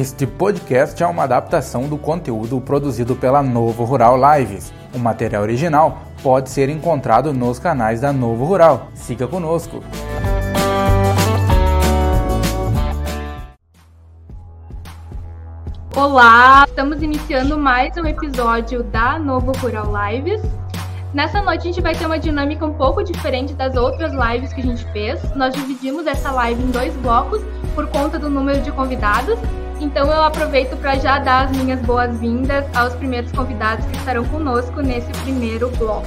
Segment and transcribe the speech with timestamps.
[0.00, 4.72] Este podcast é uma adaptação do conteúdo produzido pela Novo Rural Lives.
[4.94, 8.90] O material original pode ser encontrado nos canais da Novo Rural.
[8.94, 9.82] Siga conosco.
[15.96, 20.40] Olá, estamos iniciando mais um episódio da Novo Rural Lives.
[21.12, 24.60] Nessa noite a gente vai ter uma dinâmica um pouco diferente das outras lives que
[24.60, 25.34] a gente fez.
[25.34, 27.42] Nós dividimos essa live em dois blocos
[27.74, 29.36] por conta do número de convidados.
[29.80, 34.80] Então eu aproveito para já dar as minhas boas-vindas aos primeiros convidados que estarão conosco
[34.80, 36.06] nesse primeiro bloco.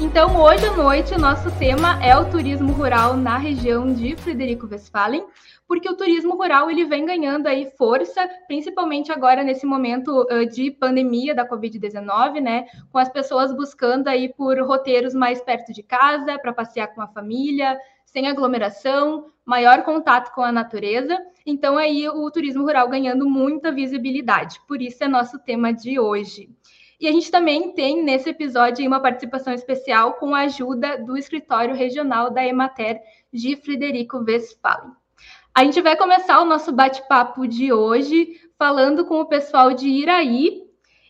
[0.00, 4.66] Então, hoje à noite, o nosso tema é o turismo rural na região de Frederico
[4.66, 5.24] Westphalen,
[5.66, 10.72] porque o turismo rural ele vem ganhando aí força, principalmente agora nesse momento uh, de
[10.72, 12.66] pandemia da Covid-19, né?
[12.90, 17.06] Com as pessoas buscando aí por roteiros mais perto de casa, para passear com a
[17.06, 21.16] família, sem aglomeração, maior contato com a natureza.
[21.44, 24.60] Então, aí o turismo rural ganhando muita visibilidade.
[24.66, 26.48] Por isso é nosso tema de hoje.
[27.00, 31.74] E a gente também tem nesse episódio uma participação especial com a ajuda do escritório
[31.74, 33.00] regional da Emater
[33.32, 34.92] de Frederico Westphalen.
[35.52, 40.62] A gente vai começar o nosso bate-papo de hoje falando com o pessoal de Iraí,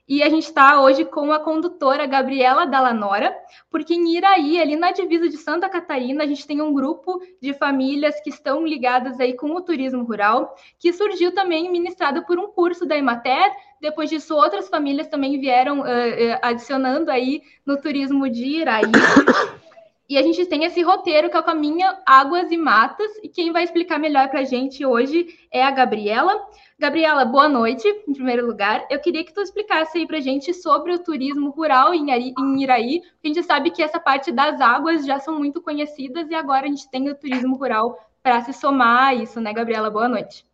[0.08, 3.34] e a gente está hoje com a condutora Gabriela Dallanora,
[3.70, 7.54] porque em Iraí, ali na divisa de Santa Catarina, a gente tem um grupo de
[7.54, 12.48] famílias que estão ligadas aí com o turismo rural, que surgiu também ministrado por um
[12.48, 13.52] curso da Emater.
[13.80, 15.84] Depois disso, outras famílias também vieram uh,
[16.42, 18.82] adicionando aí no turismo de Iraí.
[20.12, 23.50] E a gente tem esse roteiro que é o Caminho Águas e Matas, e quem
[23.50, 26.38] vai explicar melhor para a gente hoje é a Gabriela.
[26.82, 28.84] Gabriela, boa noite, em primeiro lugar.
[28.90, 32.10] Eu queria que tu explicasse aí para a gente sobre o turismo rural em,
[32.60, 33.00] Iraí.
[33.22, 36.68] A gente sabe que essa parte das águas já são muito conhecidas e agora a
[36.68, 39.90] gente tem o turismo rural para se somar a isso, né, Gabriela?
[39.90, 40.44] Boa noite.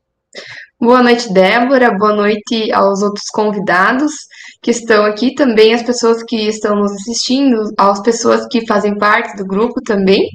[0.79, 1.97] Boa noite, Débora.
[1.97, 4.13] Boa noite aos outros convidados
[4.61, 9.35] que estão aqui, também as pessoas que estão nos assistindo, às pessoas que fazem parte
[9.35, 10.29] do grupo também.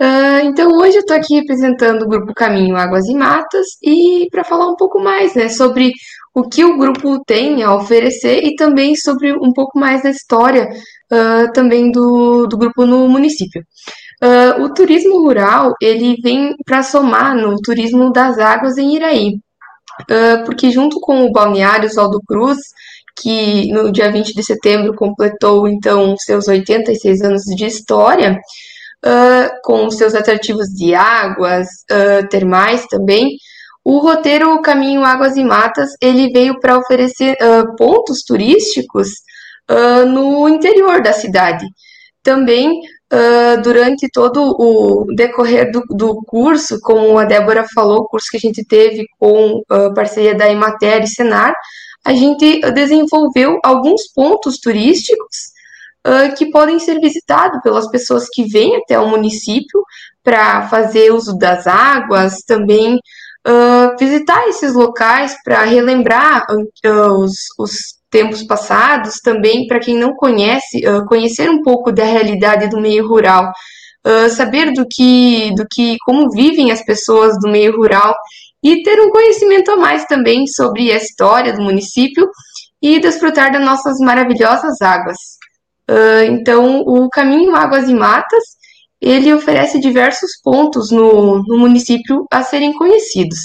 [0.00, 4.44] Uh, então, hoje eu estou aqui representando o grupo Caminho Águas e Matas e para
[4.44, 5.90] falar um pouco mais né, sobre
[6.32, 10.68] o que o grupo tem a oferecer e também sobre um pouco mais da história
[11.12, 13.60] uh, também do, do grupo no município.
[14.22, 19.40] Uh, o turismo rural ele vem para somar no turismo das águas em Iraí,
[20.46, 22.58] porque junto com o balneário Oswaldo Cruz,
[23.20, 28.38] que no dia 20 de setembro completou então seus 86 anos de história,
[29.04, 31.68] uh, com seus atrativos de águas,
[32.30, 33.36] termais também,
[33.84, 37.36] o roteiro Caminho Águas e Matas ele veio para oferecer
[37.78, 39.08] pontos turísticos
[40.12, 41.64] no interior da cidade.
[42.22, 42.82] Também
[43.12, 48.36] uh, durante todo o decorrer do, do, curso, como a Débora falou, o curso que
[48.36, 51.54] a gente teve com uh, parceria da Emater e Senar,
[52.04, 55.36] a gente desenvolveu alguns pontos turísticos
[56.06, 59.82] uh, que podem ser visitados pelas pessoas que vêm até o município
[60.22, 67.98] para fazer uso das águas, também uh, visitar esses locais para relembrar uh, os, os
[68.10, 73.52] tempos passados, também para quem não conhece, conhecer um pouco da realidade do meio rural,
[74.34, 78.14] saber do que, do que, como vivem as pessoas do meio rural
[78.64, 82.26] e ter um conhecimento a mais também sobre a história do município
[82.80, 85.37] e desfrutar das nossas maravilhosas águas.
[85.88, 88.58] Uh, então, o caminho Águas e Matas
[89.00, 93.38] ele oferece diversos pontos no, no município a serem conhecidos.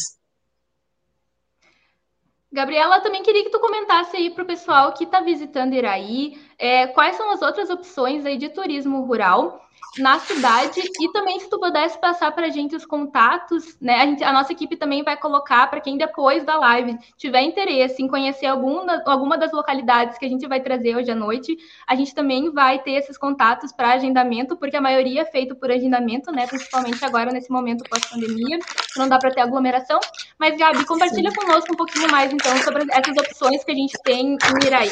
[2.52, 6.86] Gabriela, também queria que tu comentasse aí para o pessoal que está visitando Iraí, é,
[6.88, 9.60] quais são as outras opções aí de turismo rural
[9.98, 13.96] na cidade e também se tu pudesse passar para a gente os contatos, né?
[13.96, 18.02] A, gente, a nossa equipe também vai colocar para quem depois da live tiver interesse
[18.02, 21.56] em conhecer alguma, alguma das localidades que a gente vai trazer hoje à noite,
[21.88, 25.72] a gente também vai ter esses contatos para agendamento, porque a maioria é feito por
[25.72, 26.48] agendamento, né?
[26.48, 28.60] Principalmente agora nesse momento pós-pandemia,
[28.98, 30.00] não dá para ter aglomeração.
[30.40, 31.36] Mas, Gabi, compartilha Sim.
[31.36, 34.90] conosco um pouquinho mais então sobre essas opções que a gente tem em Iraí.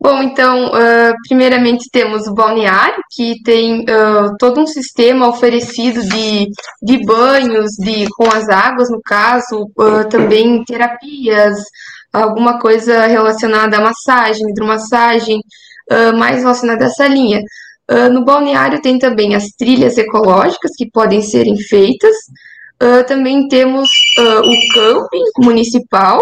[0.00, 6.46] Bom, então, uh, primeiramente temos o balneário, que tem uh, todo um sistema oferecido de,
[6.82, 11.56] de banhos de, com as águas, no caso, uh, também terapias,
[12.12, 15.40] alguma coisa relacionada à massagem, hidromassagem,
[16.16, 17.40] mais relacionada a essa linha.
[18.12, 22.14] no balneário tem também as trilhas ecológicas que podem serem feitas.
[23.08, 26.20] também temos o camping municipal,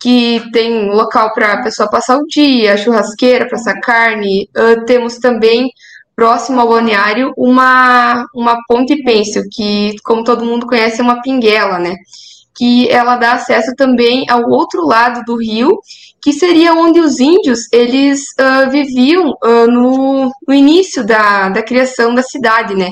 [0.00, 4.48] que tem local para a pessoa passar o dia, churrasqueira para assar carne.
[4.56, 5.70] Uh, temos também,
[6.14, 11.78] próximo ao balneário, uma, uma ponte pêncil, que, como todo mundo conhece, é uma pinguela,
[11.78, 11.94] né?
[12.56, 15.78] que ela dá acesso também ao outro lado do rio,
[16.20, 22.12] que seria onde os índios eles uh, viviam uh, no, no, início da, da criação
[22.12, 22.90] da cidade, né?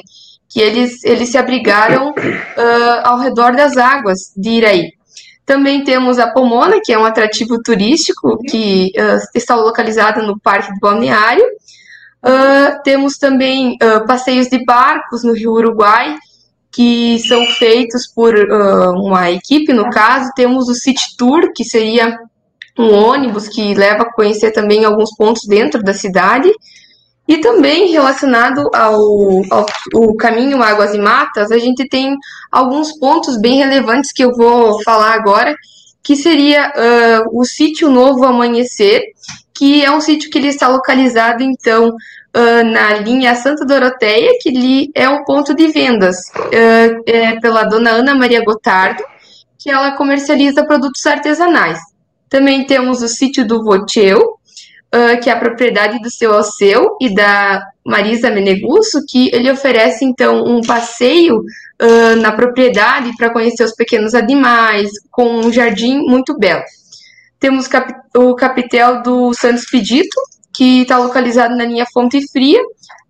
[0.49, 2.14] Que eles, eles se abrigaram
[3.03, 4.95] ao redor das águas de Iraí.
[5.46, 8.90] Também temos a Pomona, que é um atrativo turístico que
[9.32, 11.44] está localizado no Parque do Balneário.
[12.82, 16.16] temos também passeios de barcos no Rio Uruguai,
[16.72, 18.34] que são feitos por
[18.96, 20.32] uma equipe, no caso.
[20.34, 22.19] Temos o City Tour, que seria
[22.78, 26.52] um ônibus que leva a conhecer também alguns pontos dentro da cidade.
[27.28, 28.94] E também relacionado ao,
[29.50, 32.17] ao, ao, caminho Águas e Matas, a gente tem
[32.52, 35.55] alguns pontos bem relevantes que eu vou falar agora,
[36.05, 39.02] que seria uh, o sítio Novo Amanhecer,
[39.52, 44.50] que é um sítio que ele está localizado, então, uh, na linha Santa Doroteia, que
[44.50, 49.02] ali é um ponto de vendas uh, é pela dona Ana Maria Gotardo,
[49.58, 51.81] que ela comercializa produtos artesanais.
[52.29, 54.38] Também temos o sítio do Voteu,
[54.94, 60.05] uh, que é a propriedade do seu Alceu e da Marisa Menegusso, que ele oferece
[60.05, 66.37] então um passeio uh, na propriedade para conhecer os pequenos animais, com um jardim muito
[66.38, 66.62] belo.
[67.38, 70.17] Temos cap o capitel do Santos Pedito,
[70.55, 72.61] que está localizado na linha Fonte Fria,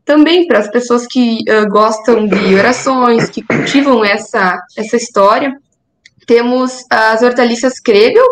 [0.04, 5.52] também para as pessoas que uh, gostam de orações, que cultivam essa, essa história.
[6.26, 8.26] Temos as hortaliças Krebel,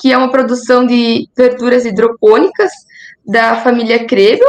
[0.00, 2.72] que é uma produção de verduras hidropônicas
[3.24, 4.48] da família Krebel.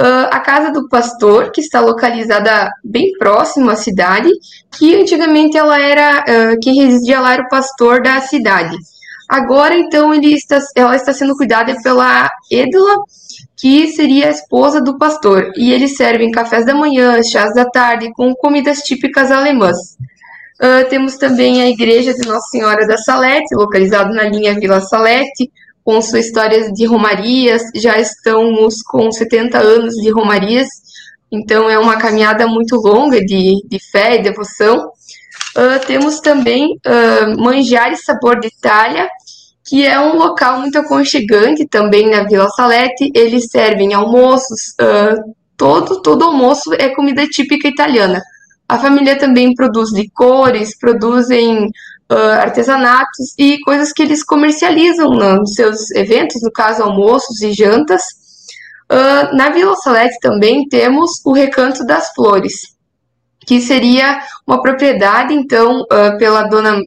[0.00, 4.28] Uh, a Casa do Pastor, que está localizada bem próximo à cidade,
[4.76, 8.76] que antigamente ela era, uh, quem residia lá era o pastor da cidade.
[9.28, 12.96] Agora, então, ele está, ela está sendo cuidada pela Edla,
[13.56, 18.10] que seria a esposa do pastor, e eles servem cafés da manhã, chás da tarde,
[18.14, 19.76] com comidas típicas alemãs.
[20.62, 25.50] Uh, temos também a Igreja de Nossa Senhora da Salete, localizado na linha Vila Salete,
[25.82, 27.62] com suas histórias de romarias.
[27.74, 30.68] Já estamos com 70 anos de romarias,
[31.32, 34.88] então é uma caminhada muito longa de, de fé e devoção.
[35.56, 39.08] Uh, temos também uh, Mangiare Sabor de Itália,
[39.64, 43.10] que é um local muito aconchegante também na Vila Salete.
[43.16, 48.22] Eles servem almoços, uh, todo, todo almoço é comida típica italiana.
[48.72, 51.66] A família também produz licores, produzem
[52.10, 58.00] uh, artesanatos e coisas que eles comercializam nos seus eventos, no caso almoços e jantas.
[58.90, 62.54] Uh, na Vila Salete também temos o Recanto das Flores,
[63.46, 66.80] que seria uma propriedade, então, uh, pela dona,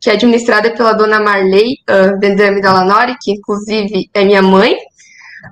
[0.00, 4.76] que é administrada pela dona Marley uh, Vendrame Dallanori, que inclusive é minha mãe,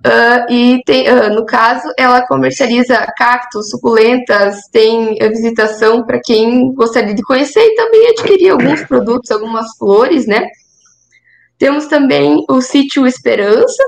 [0.06, 7.14] Uh, e tem, uh, no caso, ela comercializa cactos, suculentas, tem visitação para quem gostaria
[7.14, 10.46] de conhecer e também adquirir alguns produtos, algumas flores, né?
[11.58, 13.82] Temos também o sítio Esperança,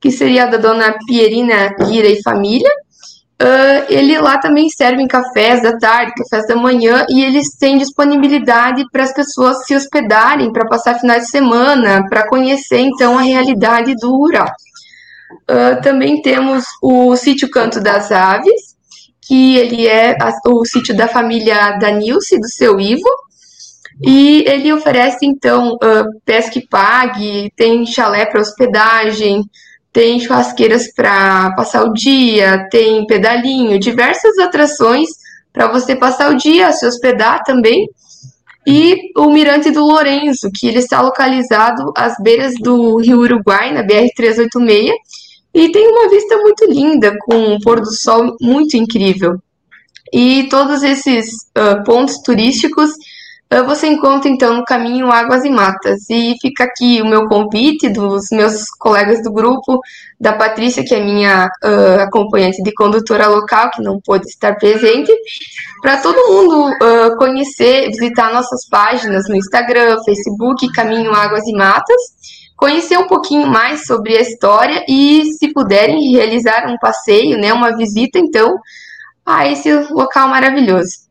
[0.00, 2.70] que seria da dona Pierina Lira e família.
[3.40, 8.84] Uh, ele lá também serve cafés da tarde, cafés da manhã, e eles têm disponibilidade
[8.90, 13.94] para as pessoas se hospedarem, para passar finais de semana, para conhecer então a realidade
[13.96, 14.48] do rural.
[15.50, 18.72] Uh, também temos o sítio Canto das Aves,
[19.20, 23.08] que ele é a, o sítio da família Danilce, do seu Ivo,
[24.04, 29.44] e ele oferece, então, uh, pesca e pague, tem chalé para hospedagem,
[29.92, 35.08] tem churrasqueiras para passar o dia, tem pedalinho, diversas atrações
[35.52, 37.86] para você passar o dia, se hospedar também.
[38.66, 43.82] E o Mirante do Lourenço, que ele está localizado às beiras do Rio Uruguai, na
[43.82, 44.92] BR-386,
[45.54, 49.38] e tem uma vista muito linda, com um pôr do sol muito incrível.
[50.12, 52.90] E todos esses uh, pontos turísticos
[53.52, 56.08] uh, você encontra então no caminho Águas e Matas.
[56.08, 59.78] E fica aqui o meu convite dos meus colegas do grupo,
[60.18, 65.12] da Patrícia, que é minha uh, acompanhante de condutora local, que não pôde estar presente,
[65.82, 66.76] para todo mundo
[67.18, 73.86] conhecer, visitar nossas páginas no Instagram, Facebook, Caminho Águas e Matas conhecer um pouquinho mais
[73.86, 78.56] sobre a história e, se puderem, realizar um passeio, né, uma visita, então,
[79.26, 81.10] a esse local maravilhoso.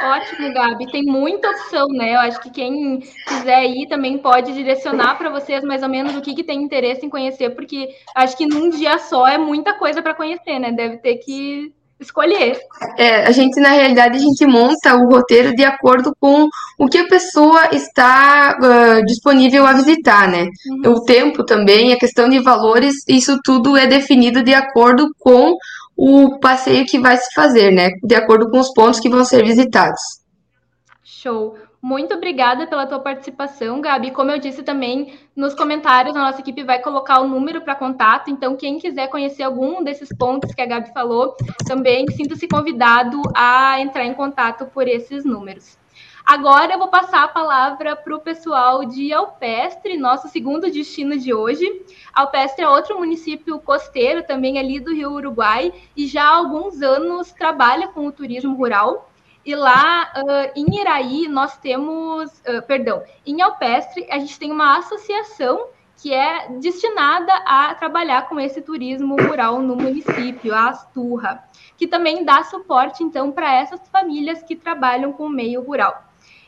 [0.00, 0.86] Ótimo, Gabi.
[0.92, 2.14] Tem muita opção, né?
[2.14, 6.20] Eu acho que quem quiser ir também pode direcionar para vocês mais ou menos o
[6.20, 10.00] que, que tem interesse em conhecer, porque acho que num dia só é muita coisa
[10.00, 10.70] para conhecer, né?
[10.70, 12.58] Deve ter que escolher.
[12.96, 16.98] É, a gente, na realidade, a gente monta o roteiro de acordo com o que
[16.98, 20.46] a pessoa está uh, disponível a visitar, né?
[20.84, 20.92] Uhum.
[20.92, 25.56] O tempo também, a questão de valores, isso tudo é definido de acordo com
[25.96, 27.90] o passeio que vai se fazer, né?
[28.02, 30.00] De acordo com os pontos que vão ser visitados.
[31.02, 31.56] Show.
[31.84, 34.10] Muito obrigada pela tua participação, Gabi.
[34.10, 38.30] Como eu disse também, nos comentários a nossa equipe vai colocar o número para contato.
[38.30, 41.36] Então, quem quiser conhecer algum desses pontos que a Gabi falou,
[41.66, 45.76] também sinta-se convidado a entrar em contato por esses números.
[46.24, 51.34] Agora eu vou passar a palavra para o pessoal de Alpestre, nosso segundo destino de
[51.34, 51.66] hoje.
[52.14, 57.30] Alpestre é outro município costeiro, também ali do Rio Uruguai, e já há alguns anos
[57.32, 59.10] trabalha com o turismo rural.
[59.44, 64.78] E lá uh, em Iraí, nós temos, uh, perdão, em Alpestre, a gente tem uma
[64.78, 71.44] associação que é destinada a trabalhar com esse turismo rural no município, a Asturra,
[71.76, 76.04] que também dá suporte, então, para essas famílias que trabalham com o meio rural.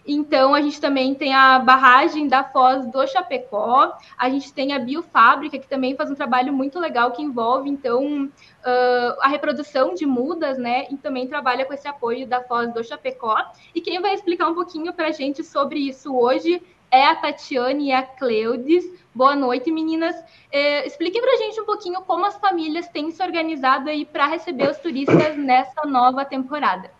[0.07, 4.79] Então, a gente também tem a barragem da Foz do Chapecó, a gente tem a
[4.79, 8.31] biofábrica, que também faz um trabalho muito legal, que envolve, então,
[8.67, 10.87] uh, a reprodução de mudas, né?
[10.91, 13.37] E também trabalha com esse apoio da Foz do Chapecó.
[13.75, 17.89] E quem vai explicar um pouquinho para a gente sobre isso hoje é a Tatiane
[17.89, 18.85] e a Cleudes.
[19.15, 20.15] Boa noite, meninas.
[20.53, 24.27] Eh, expliquem para a gente um pouquinho como as famílias têm se organizado aí para
[24.27, 26.91] receber os turistas nessa nova temporada.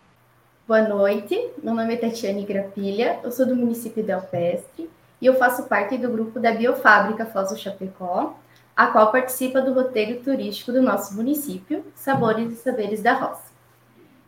[0.67, 4.89] Boa noite, meu nome é Tatiane Grapilha, eu sou do município de Alpestre
[5.21, 8.35] e eu faço parte do grupo da Biofábrica Foz do Chapecó,
[8.77, 13.47] a qual participa do roteiro turístico do nosso município, Sabores e Saberes da Roça.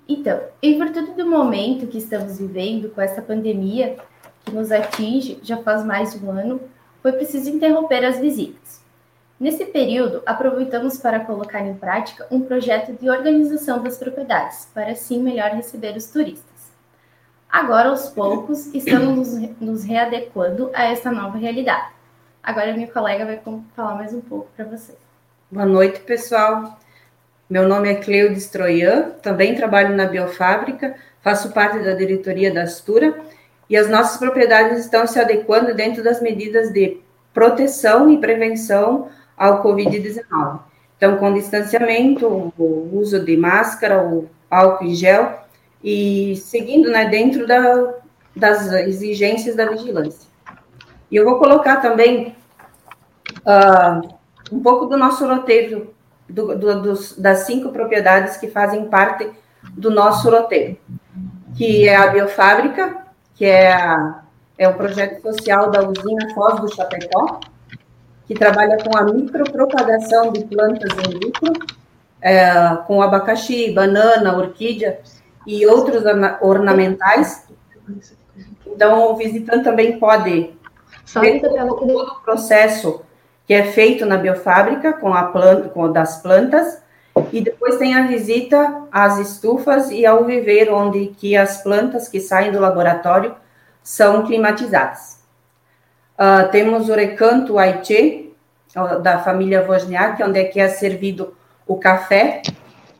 [0.07, 3.97] Então, em virtude do momento que estamos vivendo com essa pandemia
[4.43, 6.59] que nos atinge já faz mais de um ano,
[7.03, 8.83] foi preciso interromper as visitas.
[9.39, 15.21] Nesse período, aproveitamos para colocar em prática um projeto de organização das propriedades, para assim
[15.21, 16.71] melhor receber os turistas.
[17.47, 21.98] Agora, aos poucos, estamos nos readequando a essa nova realidade.
[22.41, 23.39] Agora, minha colega vai
[23.75, 24.97] falar mais um pouco para vocês.
[25.51, 26.79] Boa noite, pessoal.
[27.49, 33.19] Meu nome é Cleudes Troian, também trabalho na Biofábrica, faço parte da diretoria da Astura
[33.69, 37.01] e as nossas propriedades estão se adequando dentro das medidas de
[37.33, 40.59] proteção e prevenção ao Covid-19.
[40.95, 45.39] Então, com distanciamento, o uso de máscara, o álcool em gel
[45.83, 47.95] e seguindo né, dentro da,
[48.35, 50.28] das exigências da vigilância.
[51.11, 52.35] E eu vou colocar também
[53.39, 54.09] uh,
[54.51, 55.93] um pouco do nosso roteiro,
[56.27, 59.29] do, do, dos, das cinco propriedades que fazem parte
[59.73, 60.77] do nosso roteiro,
[61.55, 62.97] que é a biofábrica,
[63.35, 64.21] que é, a,
[64.57, 67.39] é o projeto social da usina Foz do Chapecó,
[68.27, 71.53] que trabalha com a micropropagação de plantas in vitro,
[72.21, 74.99] é, com abacaxi, banana, orquídea
[75.47, 76.03] e outros
[76.41, 77.47] ornamentais.
[78.67, 80.53] Então, o visitante também pode
[81.15, 83.01] ver todo o processo
[83.45, 86.81] que é feito na biofábrica com a planta, com das plantas,
[87.31, 92.19] e depois tem a visita às estufas e ao viveiro, onde que as plantas que
[92.19, 93.35] saem do laboratório
[93.81, 95.19] são climatizadas.
[96.13, 98.33] Uh, temos o recanto Aiche,
[99.01, 101.33] da família Wozniak, onde é que é servido
[101.65, 102.43] o café,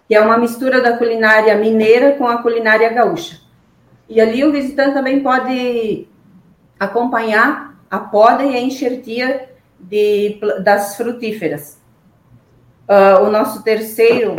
[0.08, 3.40] que é uma mistura da culinária mineira com a culinária gaúcha.
[4.08, 6.08] E ali o visitante também pode
[6.80, 11.80] acompanhar a poda e a enxertia de, das frutíferas.
[12.88, 14.36] Uh, o nosso terceiro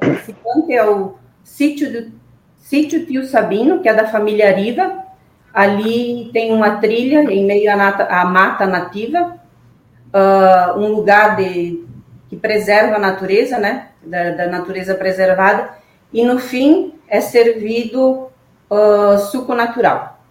[0.00, 2.12] visitante é o sítio, do,
[2.58, 5.02] sítio Tio Sabino, que é da família Riva,
[5.52, 9.36] Ali tem uma trilha em meio à, nata, à mata nativa,
[10.08, 11.84] uh, um lugar de,
[12.30, 13.88] que preserva a natureza, né?
[14.02, 15.70] Da, da, natureza preservada.
[16.12, 18.28] E no fim é servido
[18.70, 20.21] uh, suco natural.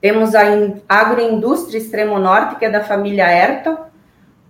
[0.00, 0.42] Temos a
[0.88, 3.76] agroindústria Extremo Norte, que é da família Erto,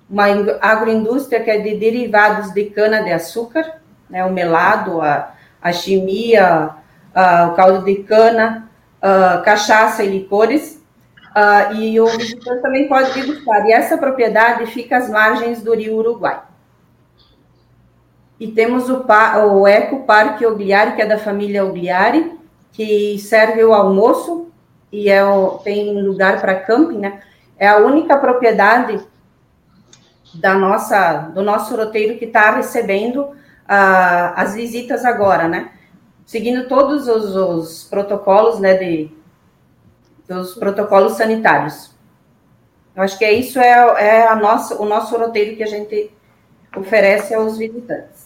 [0.08, 0.24] uma
[0.60, 6.70] agroindústria que é de derivados de cana-de-açúcar, né, o melado, a, a chimia,
[7.14, 10.82] a, o caldo de cana, uh, cachaça e licores,
[11.30, 13.66] uh, e o visitante também pode degustar.
[13.66, 16.40] E essa propriedade fica às margens do rio Uruguai.
[18.40, 19.04] E temos o,
[19.52, 22.38] o Eco Parque Ogliari, que é da família Ogliari,
[22.72, 24.48] que serve o almoço
[24.90, 25.22] e é
[25.64, 27.20] tem lugar para camping, né?
[27.58, 29.00] É a única propriedade
[30.34, 35.72] da nossa, do nosso roteiro que está recebendo uh, as visitas agora, né?
[36.28, 39.10] seguindo todos os, os protocolos, né, de,
[40.28, 41.90] dos protocolos sanitários.
[42.94, 46.12] Eu acho que é isso é, é a nossa, o nosso roteiro que a gente
[46.76, 48.17] oferece aos visitantes.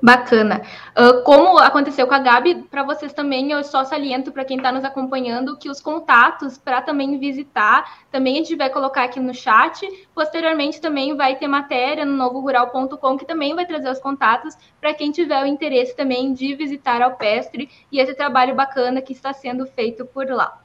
[0.00, 0.62] Bacana.
[0.96, 4.70] Uh, como aconteceu com a Gabi, para vocês também, eu só saliento para quem está
[4.70, 9.34] nos acompanhando que os contatos para também visitar, também a gente vai colocar aqui no
[9.34, 9.88] chat.
[10.14, 15.10] Posteriormente, também vai ter matéria no novorural.com que também vai trazer os contatos para quem
[15.10, 20.06] tiver o interesse também de visitar Alpestre e esse trabalho bacana que está sendo feito
[20.06, 20.60] por lá.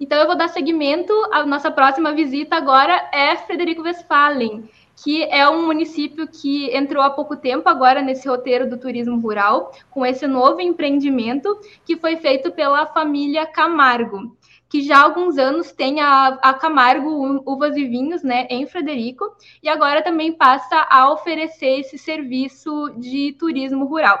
[0.00, 1.12] Então, eu vou dar seguimento.
[1.30, 4.66] A nossa próxima visita agora é Frederico Westphalen
[5.02, 9.72] que é um município que entrou há pouco tempo agora nesse roteiro do turismo rural,
[9.90, 14.36] com esse novo empreendimento que foi feito pela família Camargo,
[14.68, 19.24] que já há alguns anos tem a, a Camargo Uvas e Vinhos, né, em Frederico,
[19.62, 24.18] e agora também passa a oferecer esse serviço de turismo rural.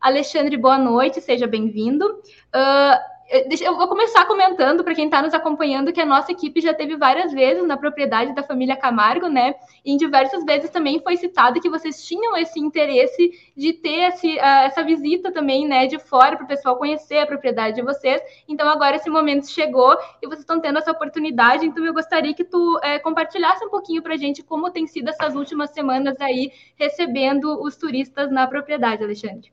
[0.00, 2.06] Alexandre, boa noite, seja bem-vindo.
[2.06, 6.72] Uh, eu vou começar comentando para quem está nos acompanhando que a nossa equipe já
[6.72, 9.54] teve várias vezes na propriedade da família Camargo, né?
[9.84, 14.36] E em diversas vezes também foi citado que vocês tinham esse interesse de ter esse,
[14.36, 18.22] uh, essa visita também, né, de fora para o pessoal conhecer a propriedade de vocês.
[18.48, 21.66] Então agora esse momento chegou e vocês estão tendo essa oportunidade.
[21.66, 25.10] Então eu gostaria que tu é, compartilhasse um pouquinho para a gente como tem sido
[25.10, 29.52] essas últimas semanas aí recebendo os turistas na propriedade, Alexandre.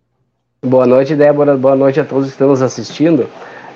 [0.64, 1.58] Boa noite, Débora.
[1.58, 3.30] Boa noite a todos que estão nos assistindo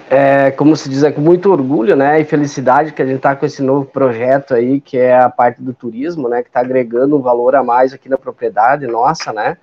[0.10, 3.36] é, como se diz, é com muito orgulho, né, e felicidade que a gente está
[3.36, 7.16] com esse novo projeto aí, que é a parte do turismo, né, que está agregando
[7.16, 9.56] um valor a mais aqui na propriedade nossa, né,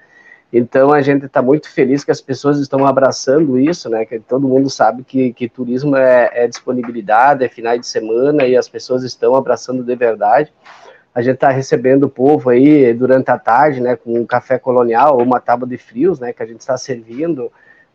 [0.52, 4.46] então a gente está muito feliz que as pessoas estão abraçando isso, né, que todo
[4.46, 9.02] mundo sabe que, que turismo é, é disponibilidade, é finais de semana, e as pessoas
[9.02, 10.52] estão abraçando de verdade,
[11.12, 15.16] a gente está recebendo o povo aí durante a tarde, né, com um café colonial
[15.16, 17.50] ou uma tábua de frios, né, que a gente está servindo,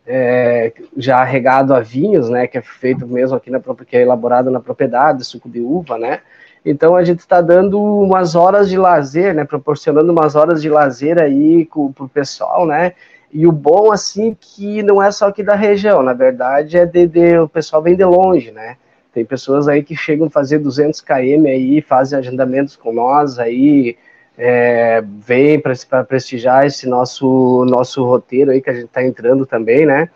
[0.06, 4.50] é, já regado a vinhos, né, que é feito mesmo aqui na que é elaborado
[4.50, 6.20] na propriedade, suco de uva, né.
[6.64, 11.20] Então a gente está dando umas horas de lazer, né, proporcionando umas horas de lazer
[11.20, 12.92] aí para o pessoal, né.
[13.32, 17.06] E o bom assim que não é só aqui da região, na verdade é de,
[17.06, 18.76] de o pessoal vem de longe, né.
[19.12, 23.96] Tem pessoas aí que chegam a fazer 200 km aí, fazem agendamentos com nós aí,
[24.36, 29.84] é, vem para prestigiar esse nosso nosso roteiro aí que a gente está entrando também,
[29.84, 30.08] né?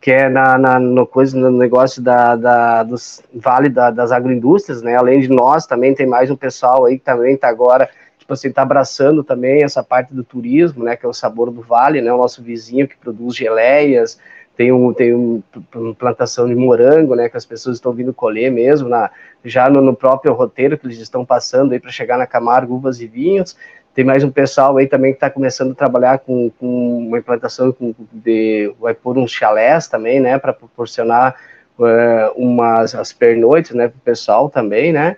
[0.00, 4.80] Que é na, na, no, coisa, no negócio da, da dos Vale da, das Agroindústrias,
[4.80, 4.96] né?
[4.96, 8.48] Além de nós, também tem mais um pessoal aí que também está agora, tipo assim,
[8.48, 10.96] está abraçando também essa parte do turismo, né?
[10.96, 12.12] Que é o Sabor do Vale, né?
[12.12, 14.18] O nosso vizinho que produz geleias,
[14.58, 15.40] tem um tem um,
[15.72, 19.08] uma plantação de morango, né, que as pessoas estão vindo colher mesmo, na,
[19.44, 23.00] já no, no próprio roteiro que eles estão passando aí para chegar na Camargo, uvas
[23.00, 23.56] e vinhos.
[23.94, 27.72] Tem mais um pessoal aí também que está começando a trabalhar com, com uma implantação
[28.12, 31.36] de, vai pôr uns chalés também, né, para proporcionar
[31.78, 35.16] uh, umas as pernoites, né, para o pessoal também, né.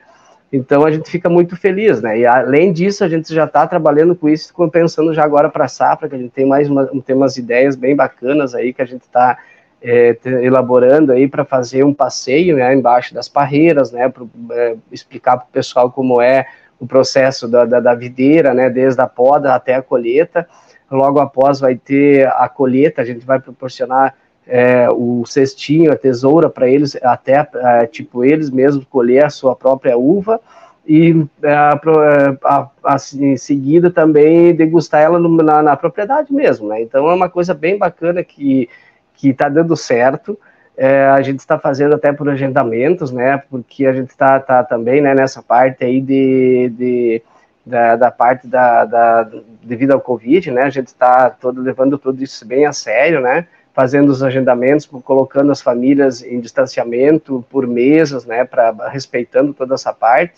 [0.52, 2.18] Então a gente fica muito feliz, né?
[2.18, 5.68] E além disso, a gente já está trabalhando com isso, pensando já agora para a
[5.68, 8.84] safra, que a gente tem mais uma, tem umas ideias bem bacanas aí que a
[8.84, 9.38] gente está
[9.80, 14.08] é, elaborando aí para fazer um passeio né, embaixo das parreiras, né?
[14.08, 16.46] Para é, explicar para o pessoal como é
[16.80, 18.68] o processo da, da, da videira, né?
[18.68, 20.48] Desde a poda até a colheita.
[20.90, 24.16] Logo após vai ter a colheita, a gente vai proporcionar
[24.50, 29.54] é, o cestinho, a tesoura para eles, até é, tipo eles mesmos colher a sua
[29.54, 30.40] própria uva
[30.84, 36.82] e é, é em seguida também degustar ela no, na, na, propriedade mesmo, né?
[36.82, 38.68] Então é uma coisa bem bacana que
[39.14, 40.36] que está dando certo.
[40.76, 43.42] É, a gente está fazendo até por agendamentos, né?
[43.50, 47.22] Porque a gente está tá também né, nessa parte aí de, de
[47.64, 49.30] da, da, parte da, da,
[49.62, 50.62] devido ao Covid, né?
[50.62, 53.46] A gente está todo levando tudo isso bem a sério, né?
[53.72, 59.92] Fazendo os agendamentos, colocando as famílias em distanciamento por mesas, né, para respeitando toda essa
[59.92, 60.34] parte.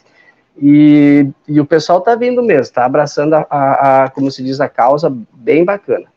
[0.61, 4.61] E, e o pessoal está vindo mesmo, está abraçando a, a, a, como se diz,
[4.61, 6.12] a causa bem bacana.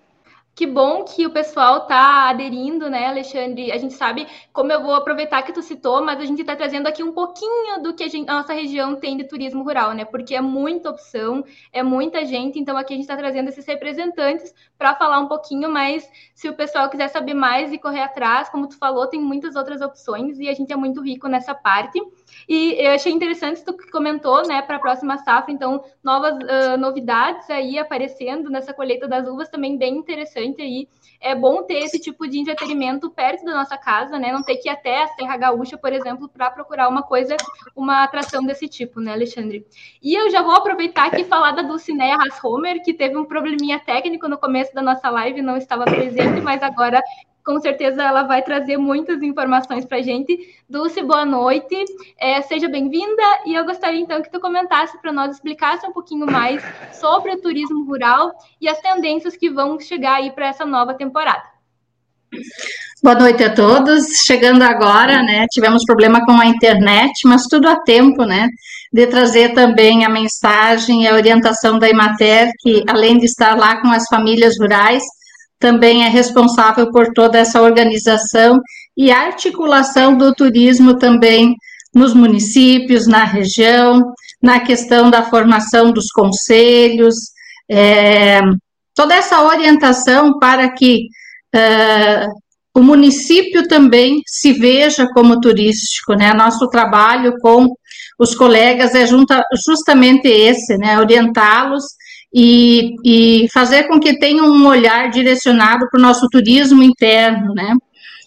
[0.55, 3.73] Que bom que o pessoal está aderindo, né, Alexandre?
[3.73, 6.87] A gente sabe, como eu vou aproveitar que tu citou, mas a gente está trazendo
[6.87, 10.05] aqui um pouquinho do que a, gente, a, nossa região tem de turismo rural, né?
[10.05, 14.55] Porque é muita opção, é muita gente, então aqui a gente está trazendo esses representantes
[14.77, 18.69] para falar um pouquinho, mas se o pessoal quiser saber mais e correr atrás, como
[18.69, 22.01] tu falou, tem muitas outras opções e a gente é muito rico nessa parte.
[22.47, 26.77] E eu achei interessante tu que comentou, né, para a próxima safra, então, novas uh,
[26.77, 30.87] novidades aí aparecendo nessa colheita das uvas também bem interessante aí.
[31.19, 34.31] É bom ter esse tipo de entretenimento perto da nossa casa, né?
[34.31, 37.35] Não ter que ir até a Serra Gaúcha, por exemplo, para procurar uma coisa,
[37.75, 39.65] uma atração desse tipo, né, Alexandre?
[40.01, 43.25] E eu já vou aproveitar aqui e falar da Dulcineia Haas Homer, que teve um
[43.25, 47.01] probleminha técnico no começo da nossa live, não estava presente, mas agora
[47.45, 50.35] com certeza ela vai trazer muitas informações para a gente.
[50.67, 51.85] Dulce, boa noite,
[52.19, 56.25] é, seja bem-vinda e eu gostaria então que tu comentasse para nós, explicasse um pouquinho
[56.25, 56.63] mais
[56.99, 61.43] sobre o turismo rural e as tendências que vão chegar aí para essa nova temporada.
[63.03, 64.03] Boa noite a todos.
[64.25, 65.45] Chegando agora, né?
[65.51, 68.49] Tivemos problema com a internet, mas tudo a tempo, né?
[68.91, 73.79] De trazer também a mensagem e a orientação da Imater, que além de estar lá
[73.79, 75.03] com as famílias rurais,
[75.59, 78.59] também é responsável por toda essa organização
[78.97, 81.55] e articulação do turismo também
[81.93, 87.15] nos municípios, na região, na questão da formação dos conselhos,
[87.69, 88.41] é,
[88.93, 91.07] toda essa orientação para que
[91.53, 92.27] é,
[92.75, 96.33] o município também se veja como turístico, né?
[96.33, 97.69] Nosso trabalho com
[98.19, 100.99] os colegas é junta, justamente esse, né?
[100.99, 101.85] Orientá-los
[102.37, 107.73] e, e fazer com que tenham um olhar direcionado para o nosso turismo interno, né?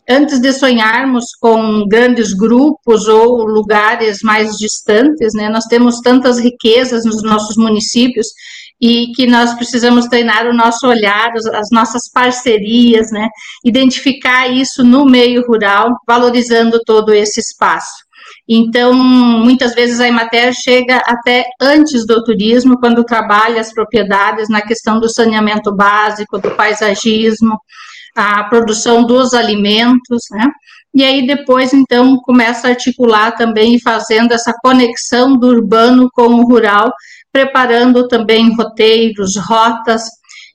[0.08, 5.50] Antes de sonharmos com grandes grupos ou lugares mais distantes, né?
[5.50, 8.28] Nós temos tantas riquezas nos nossos municípios
[8.80, 13.28] e que nós precisamos treinar o nosso olhar, as nossas parcerias, né?
[13.62, 18.07] Identificar isso no meio rural, valorizando todo esse espaço.
[18.48, 24.62] Então, muitas vezes a Emater chega até antes do turismo, quando trabalha as propriedades na
[24.62, 27.58] questão do saneamento básico, do paisagismo,
[28.16, 30.48] a produção dos alimentos, né?
[30.94, 36.46] E aí depois, então, começa a articular também fazendo essa conexão do urbano com o
[36.46, 36.90] rural,
[37.30, 40.02] preparando também roteiros, rotas.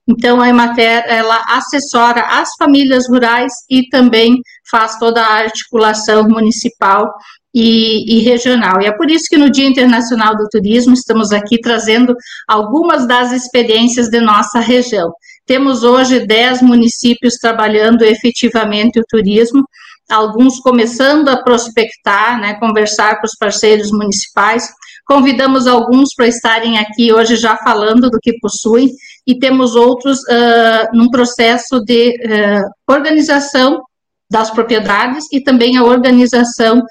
[0.07, 4.37] Então, a Emater, ela assessora as famílias rurais e também
[4.69, 7.13] faz toda a articulação municipal
[7.53, 8.81] e, e, regional.
[8.81, 12.15] E é por isso que no Dia Internacional do Turismo estamos aqui trazendo
[12.47, 15.11] algumas das experiências de nossa região.
[15.45, 19.63] Temos hoje 10 municípios trabalhando efetivamente o turismo,
[20.09, 24.67] alguns começando a prospectar, né, conversar com os parceiros municipais.
[25.05, 28.89] Convidamos alguns para estarem aqui hoje já falando do que possuem,
[29.25, 33.81] e temos outros uh, num processo de uh, organização
[34.29, 36.81] das propriedades e também a organização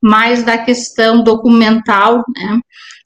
[0.00, 2.60] mais da questão documental, né?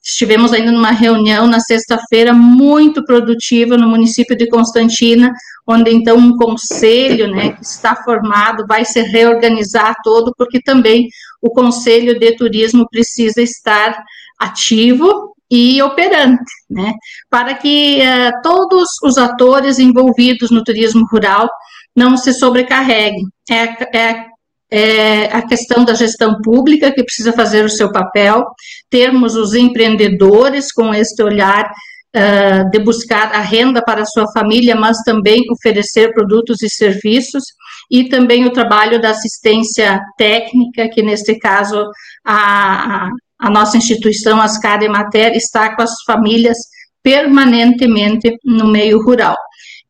[0.09, 5.33] Estivemos ainda numa reunião na sexta-feira muito produtiva no município de Constantina,
[5.67, 11.09] onde então um conselho, né, que está formado, vai se reorganizar todo, porque também
[11.43, 14.01] o conselho de turismo precisa estar
[14.39, 16.93] ativo e operante, né,
[17.31, 21.49] para que uh, todos os atores envolvidos no turismo rural
[21.95, 23.25] não se sobrecarreguem.
[23.49, 24.27] É, é
[24.71, 28.45] é a questão da gestão pública, que precisa fazer o seu papel,
[28.91, 31.71] termos os empreendedores com este olhar
[32.17, 37.45] uh, de buscar a renda para a sua família, mas também oferecer produtos e serviços,
[37.91, 41.89] e também o trabalho da assistência técnica, que neste caso
[42.25, 43.11] a, a
[43.51, 46.57] nossa instituição, Ascar e Mater, está com as famílias
[47.03, 49.37] permanentemente no meio rural.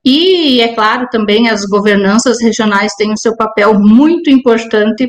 [0.04, 5.08] E, é claro, também as governanças regionais têm o seu papel muito importante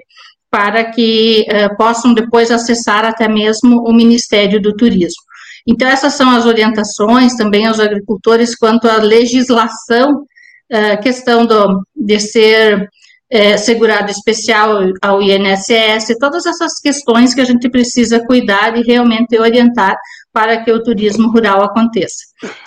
[0.50, 5.22] para que uh, possam depois acessar até mesmo o Ministério do Turismo.
[5.68, 10.24] Então, essas são as orientações também aos agricultores quanto à legislação,
[10.72, 12.90] uh, questão do, de ser
[13.30, 19.38] é, segurado especial ao INSS, todas essas questões que a gente precisa cuidar e realmente
[19.38, 19.98] orientar
[20.32, 22.26] para que o turismo rural aconteça.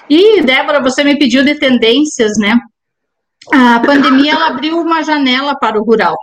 [0.09, 2.59] E, Débora, você me pediu de tendências, né?
[3.53, 6.17] A pandemia ela abriu uma janela para o rural.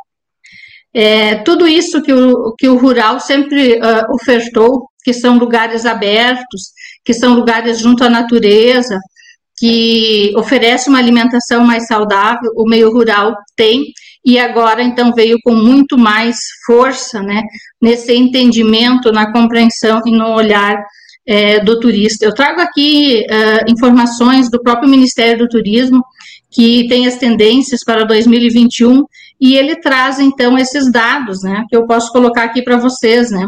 [0.93, 6.71] É, tudo isso que o, que o rural sempre uh, ofertou, que são lugares abertos,
[7.03, 8.99] que são lugares junto à natureza,
[9.57, 13.85] que oferece uma alimentação mais saudável, o meio rural tem,
[14.27, 17.43] e agora então veio com muito mais força, né,
[17.81, 20.83] nesse entendimento, na compreensão e no olhar
[21.25, 22.25] é, do turista.
[22.25, 26.03] Eu trago aqui uh, informações do próprio Ministério do Turismo,
[26.51, 29.05] que tem as tendências para 2021,
[29.39, 33.47] e ele traz, então, esses dados, né, que eu posso colocar aqui para vocês, né,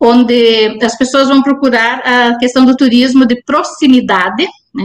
[0.00, 4.84] onde as pessoas vão procurar a questão do turismo de proximidade, né,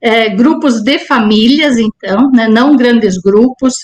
[0.00, 3.74] é, grupos de famílias, então, né, não grandes grupos,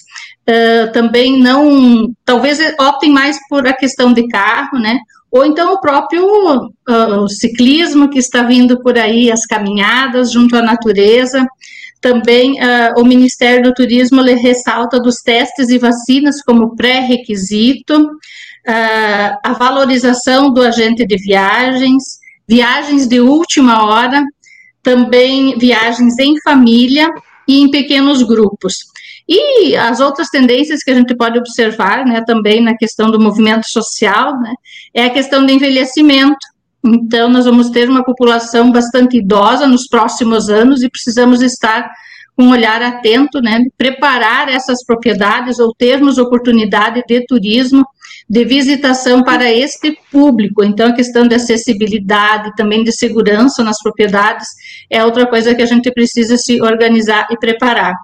[0.48, 4.98] uh, também não, talvez optem mais por a questão de carro, né,
[5.30, 10.62] ou então o próprio uh, ciclismo que está vindo por aí, as caminhadas junto à
[10.62, 11.46] natureza.
[12.00, 19.52] Também uh, o Ministério do Turismo ressalta dos testes e vacinas como pré-requisito, uh, a
[19.58, 24.22] valorização do agente de viagens, viagens de última hora,
[24.87, 27.11] também viagens em família
[27.49, 28.77] e em pequenos grupos.
[29.29, 33.68] E as outras tendências que a gente pode observar, né, também na questão do movimento
[33.68, 34.55] social, né,
[34.94, 36.38] é a questão do envelhecimento.
[36.85, 41.90] Então, nós vamos ter uma população bastante idosa nos próximos anos e precisamos estar
[42.37, 47.85] com um olhar atento, né, preparar essas propriedades ou termos oportunidade de turismo,
[48.28, 50.64] de visitação para este público.
[50.64, 54.48] Então, a questão de acessibilidade, também de segurança nas propriedades,
[54.90, 57.94] é outra coisa que a gente precisa se organizar e preparar.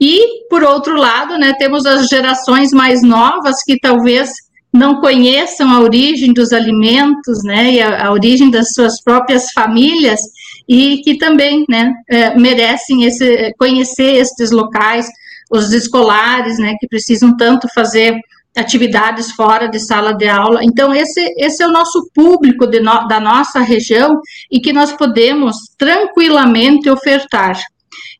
[0.00, 4.30] E, por outro lado, né, temos as gerações mais novas que talvez
[4.72, 10.20] não conheçam a origem dos alimentos, né, e a, a origem das suas próprias famílias,
[10.68, 15.06] e que também, né, é, merecem esse, conhecer estes locais,
[15.50, 18.14] os escolares, né, que precisam tanto fazer
[18.58, 20.60] atividades fora de sala de aula.
[20.62, 25.56] Então, esse, esse é o nosso público no, da nossa região e que nós podemos
[25.78, 27.58] tranquilamente ofertar.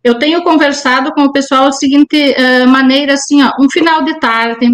[0.03, 4.19] Eu tenho conversado com o pessoal da seguinte uh, maneira, assim, ó, um final de
[4.21, 4.67] tarde,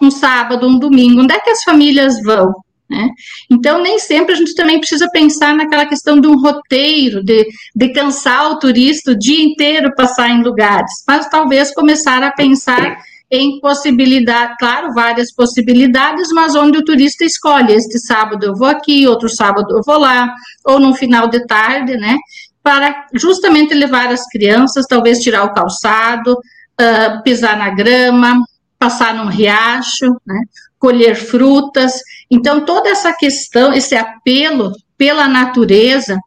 [0.00, 2.52] um sábado, um domingo, onde é que as famílias vão?
[2.88, 3.08] Né?
[3.50, 7.92] Então, nem sempre a gente também precisa pensar naquela questão de um roteiro, de, de
[7.92, 12.96] cansar o turista o dia inteiro passar em lugares, mas talvez começar a pensar
[13.30, 19.06] em possibilidade, claro, várias possibilidades, mas onde o turista escolhe, este sábado eu vou aqui,
[19.06, 20.32] outro sábado eu vou lá,
[20.64, 22.16] ou no final de tarde, né?
[22.68, 28.44] para justamente levar as crianças, talvez tirar o calçado, uh, pisar na grama,
[28.78, 30.38] passar num riacho, né,
[30.78, 31.94] colher frutas.
[32.30, 36.18] Então, toda essa questão, esse apelo pela natureza,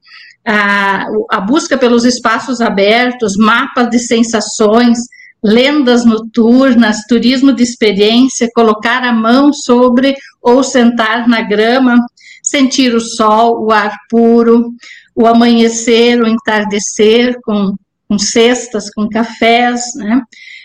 [0.43, 4.97] a, a busca pelos espaços abertos, mapas de sensações,
[5.43, 11.97] lendas noturnas, turismo de experiência, colocar a mão sobre ou sentar na grama,
[12.43, 14.71] sentir o sol, o ar puro,
[15.15, 17.75] o amanhecer, o entardecer, com,
[18.07, 20.21] com cestas, com cafés, né?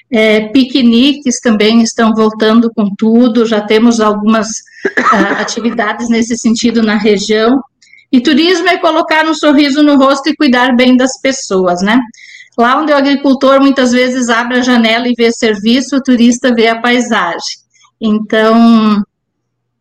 [0.09, 6.97] É, piqueniques também estão voltando com tudo, já temos algumas uh, atividades nesse sentido na
[6.97, 7.61] região.
[8.13, 12.01] E turismo é colocar um sorriso no rosto e cuidar bem das pessoas, né?
[12.59, 16.69] Lá onde o agricultor muitas vezes abre a janela e vê serviço, o turista vê
[16.69, 17.59] a paisagem.
[18.01, 19.03] Então,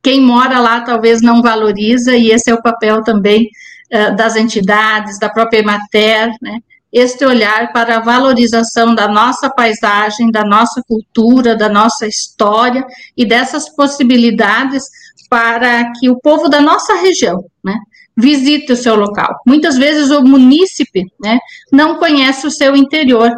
[0.03, 3.49] quem mora lá talvez não valoriza, e esse é o papel também
[3.89, 6.59] eh, das entidades, da própria Emater, né?
[6.95, 12.85] este olhar para a valorização da nossa paisagem, da nossa cultura, da nossa história
[13.17, 14.85] e dessas possibilidades
[15.29, 17.75] para que o povo da nossa região, né,
[18.17, 19.35] visite o seu local.
[19.45, 21.37] Muitas vezes o munícipe, né,
[21.71, 23.31] não conhece o seu interior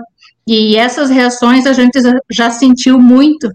[0.48, 3.50] e essas reações a gente já sentiu muito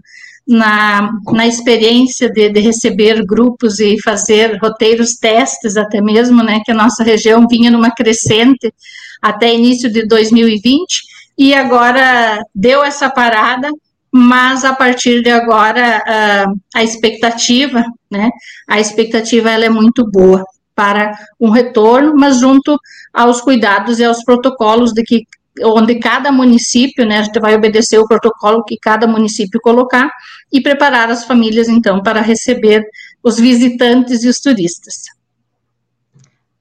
[0.47, 6.71] na, na experiência de, de, receber grupos e fazer roteiros testes até mesmo, né, que
[6.71, 8.73] a nossa região vinha numa crescente
[9.21, 10.85] até início de 2020
[11.37, 13.71] e agora deu essa parada,
[14.11, 18.29] mas a partir de agora a, a expectativa, né,
[18.67, 20.43] a expectativa ela é muito boa
[20.75, 22.77] para um retorno, mas junto
[23.13, 25.27] aos cuidados e aos protocolos de que
[25.61, 30.09] onde cada município, né, vai obedecer o protocolo que cada município colocar
[30.51, 32.83] e preparar as famílias, então, para receber
[33.21, 35.03] os visitantes e os turistas.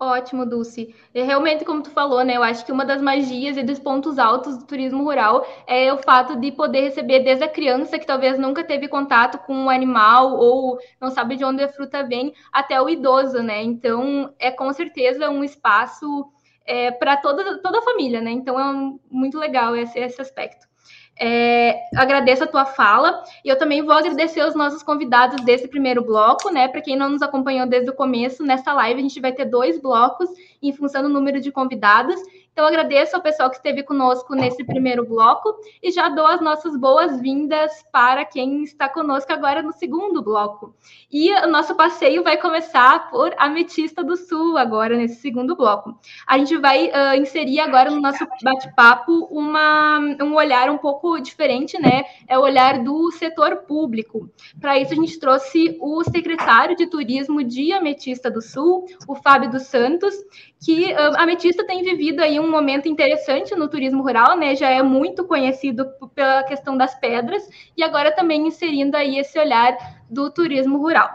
[0.03, 0.93] Ótimo, Dulce.
[1.15, 4.19] E realmente, como tu falou, né, eu acho que uma das magias e dos pontos
[4.19, 8.37] altos do turismo rural é o fato de poder receber desde a criança que talvez
[8.37, 12.83] nunca teve contato com um animal ou não sabe de onde a fruta vem, até
[12.83, 13.63] o idoso, né?
[13.63, 16.33] Então, é com certeza um espaço
[16.67, 18.33] é, para toda, toda a família, né?
[18.33, 20.72] Então é um, muito legal esse, esse aspecto.
[21.19, 26.03] É, agradeço a tua fala e eu também vou agradecer os nossos convidados desse primeiro
[26.03, 26.69] bloco, né?
[26.69, 29.79] Para quem não nos acompanhou desde o começo, nessa live a gente vai ter dois
[29.81, 30.29] blocos
[30.63, 32.19] em função do número de convidados.
[32.53, 36.77] Então, agradeço ao pessoal que esteve conosco nesse primeiro bloco e já dou as nossas
[36.77, 40.75] boas-vindas para quem está conosco agora no segundo bloco.
[41.11, 45.99] E o nosso passeio vai começar por Ametista do Sul, agora nesse segundo bloco.
[46.27, 52.05] A gente vai uh, inserir agora no nosso bate-papo um olhar um pouco diferente, né?
[52.29, 54.29] É o olhar do setor público.
[54.61, 59.51] Para isso, a gente trouxe o secretário de Turismo de Ametista do Sul, o Fábio
[59.51, 60.15] dos Santos,
[60.63, 64.55] que uh, a Ametista tem vivido aí um momento interessante no turismo rural, né?
[64.55, 67.43] Já é muito conhecido pela questão das pedras
[67.77, 69.77] e agora também inserindo aí esse olhar
[70.09, 71.11] do turismo rural.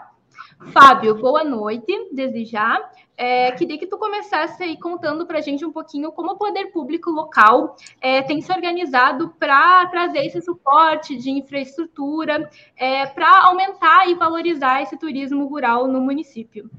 [0.73, 2.89] Fábio, boa noite, desde já.
[3.15, 6.71] É, queria que tu começasse aí contando para a gente um pouquinho como o poder
[6.71, 14.09] público local é, tem se organizado para trazer esse suporte de infraestrutura, é, para aumentar
[14.09, 16.69] e valorizar esse turismo rural no município.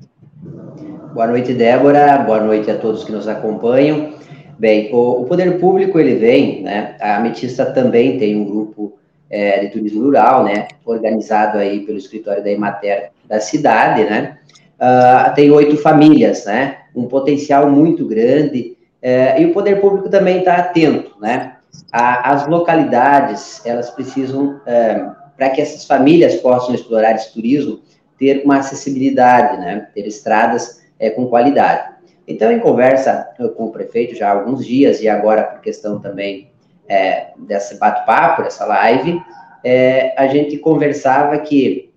[1.13, 2.19] Boa noite, Débora.
[2.19, 4.15] Boa noite a todos que nos acompanham.
[4.59, 6.97] Bem, o, o poder público ele vem, né?
[7.01, 8.99] A Ametista também tem um grupo
[9.31, 14.39] é, de turismo rural, né, organizado aí pelo escritório da Emater da cidade, né,
[14.81, 20.39] uh, tem oito famílias, né, um potencial muito grande, é, e o poder público também
[20.39, 21.57] está atento, né,
[21.93, 27.81] a, as localidades, elas precisam, é, para que essas famílias possam explorar esse turismo,
[28.19, 31.97] ter uma acessibilidade, né, ter estradas é, com qualidade.
[32.27, 36.51] Então, em conversa com o prefeito já há alguns dias, e agora por questão também
[36.89, 39.23] é, desse bate-papo, dessa live,
[39.65, 41.91] é, a gente conversava que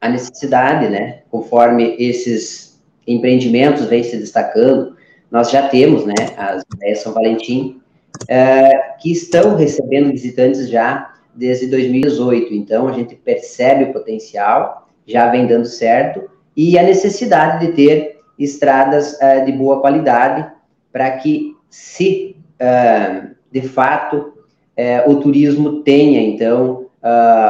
[0.00, 4.96] a necessidade, né, conforme esses empreendimentos vêm se destacando,
[5.30, 7.80] nós já temos, né, as ideias São Valentim,
[8.28, 12.54] é, que estão recebendo visitantes já desde 2018.
[12.54, 18.20] Então, a gente percebe o potencial, já vem dando certo, e a necessidade de ter
[18.40, 20.50] estradas uh, de boa qualidade
[20.90, 26.80] para que, se uh, de fato uh, o turismo tenha, então,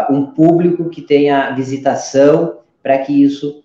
[0.08, 3.64] um público que tenha visitação para que isso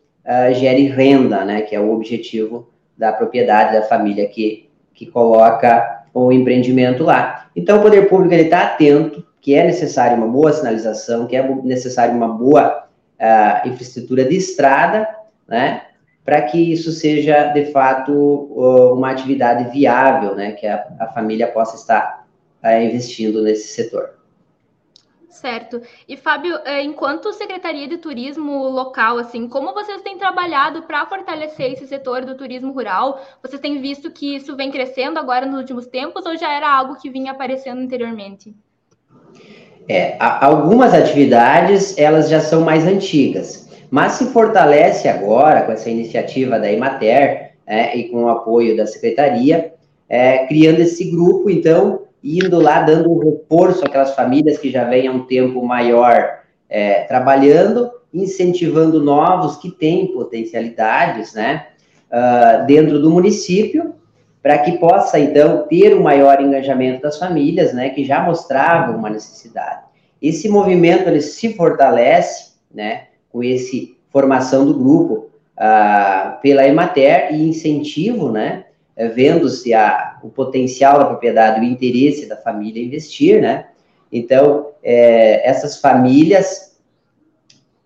[0.55, 6.31] gere renda, né, que é o objetivo da propriedade da família que, que coloca o
[6.31, 7.49] empreendimento lá.
[7.55, 12.15] Então, o poder público está atento que é necessário uma boa sinalização, que é necessário
[12.15, 12.87] uma boa
[13.63, 15.07] infraestrutura de estrada,
[15.47, 15.83] né,
[16.23, 18.11] para que isso seja, de fato,
[18.93, 22.25] uma atividade viável, né, que a, a família possa estar
[22.63, 24.15] é, investindo nesse setor.
[25.29, 25.81] Certo.
[26.07, 31.73] E, Fábio, é, enquanto Secretaria de Turismo local, assim, como vocês têm trabalhado para fortalecer
[31.73, 33.21] esse setor do turismo rural?
[33.43, 36.95] Vocês têm visto que isso vem crescendo agora nos últimos tempos ou já era algo
[36.95, 38.55] que vinha aparecendo anteriormente?
[39.87, 46.59] É, algumas atividades, elas já são mais antigas mas se fortalece agora com essa iniciativa
[46.59, 49.73] da Emater é, e com o apoio da secretaria,
[50.07, 55.07] é, criando esse grupo, então, indo lá dando um reforço àquelas famílias que já vêm
[55.07, 61.67] há um tempo maior é, trabalhando, incentivando novos que têm potencialidades, né,
[62.09, 63.93] uh, dentro do município,
[64.41, 69.09] para que possa, então, ter um maior engajamento das famílias, né, que já mostravam uma
[69.09, 69.81] necessidade.
[70.21, 77.49] Esse movimento, ele se fortalece, né, com esse formação do grupo uh, pela Emater e
[77.49, 78.63] incentivo, né,
[78.95, 79.71] eh, vendo-se
[80.23, 83.65] o potencial da propriedade, o interesse da família investir, né,
[84.09, 86.77] então, é, essas famílias,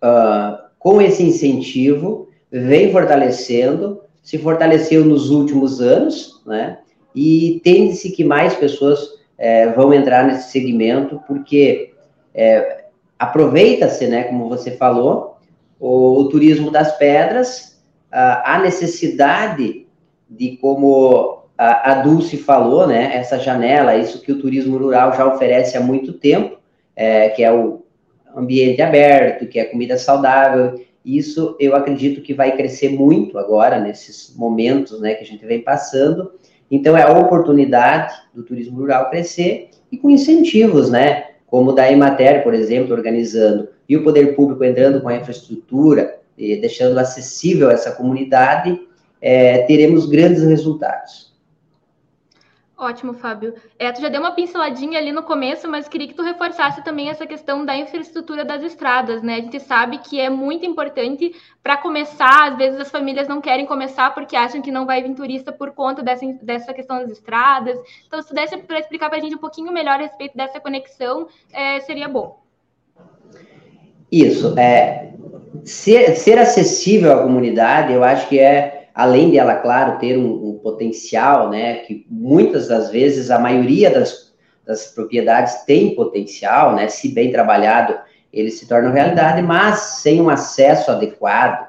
[0.03, 6.77] uh, com esse incentivo, vem fortalecendo, se fortaleceu nos últimos anos, né,
[7.15, 8.99] e tende-se que mais pessoas
[9.35, 11.91] é, vão entrar nesse segmento, porque
[12.35, 12.83] é,
[13.17, 15.28] aproveita-se, né, como você falou,
[15.79, 19.87] o, o turismo das pedras, a, a necessidade
[20.29, 25.25] de, como a, a Dulce falou, né, essa janela, isso que o turismo rural já
[25.25, 26.57] oferece há muito tempo,
[26.95, 27.83] é, que é o
[28.35, 34.35] ambiente aberto, que é comida saudável, isso eu acredito que vai crescer muito agora, nesses
[34.35, 36.33] momentos né, que a gente vem passando.
[36.69, 41.29] Então, é a oportunidade do turismo rural crescer e com incentivos, né?
[41.47, 46.55] Como da Emater, por exemplo, organizando e o poder público entrando com a infraestrutura, e
[46.55, 48.79] deixando acessível essa comunidade,
[49.19, 51.29] é, teremos grandes resultados.
[52.77, 53.55] Ótimo, Fábio.
[53.77, 57.09] É, tu já deu uma pinceladinha ali no começo, mas queria que tu reforçasse também
[57.09, 59.35] essa questão da infraestrutura das estradas, né?
[59.35, 63.65] A gente sabe que é muito importante para começar, às vezes as famílias não querem
[63.65, 67.77] começar porque acham que não vai vir turista por conta dessa, dessa questão das estradas.
[68.07, 70.61] Então, se tu desse para explicar para a gente um pouquinho melhor a respeito dessa
[70.61, 72.48] conexão, é, seria bom.
[74.11, 75.09] Isso, é,
[75.63, 80.59] ser, ser acessível à comunidade, eu acho que é, além dela, claro, ter um, um
[80.61, 84.33] potencial, né, que muitas das vezes, a maioria das,
[84.65, 87.97] das propriedades tem potencial, né, se bem trabalhado,
[88.31, 91.67] ele se torna realidade, mas sem um acesso adequado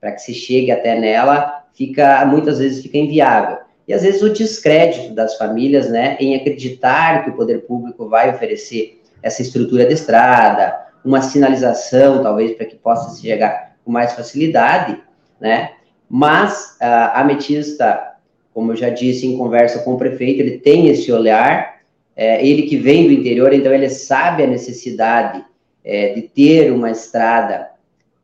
[0.00, 3.58] para que se chegue até nela, fica, muitas vezes fica inviável.
[3.86, 8.30] E às vezes o descrédito das famílias, né, em acreditar que o poder público vai
[8.30, 14.12] oferecer essa estrutura de estrada, uma sinalização, talvez, para que possa se chegar com mais
[14.12, 15.00] facilidade,
[15.40, 15.72] né?
[16.08, 18.14] Mas a ametista,
[18.54, 21.78] como eu já disse em conversa com o prefeito, ele tem esse olhar,
[22.16, 25.44] é, ele que vem do interior, então ele sabe a necessidade
[25.84, 27.70] é, de ter uma estrada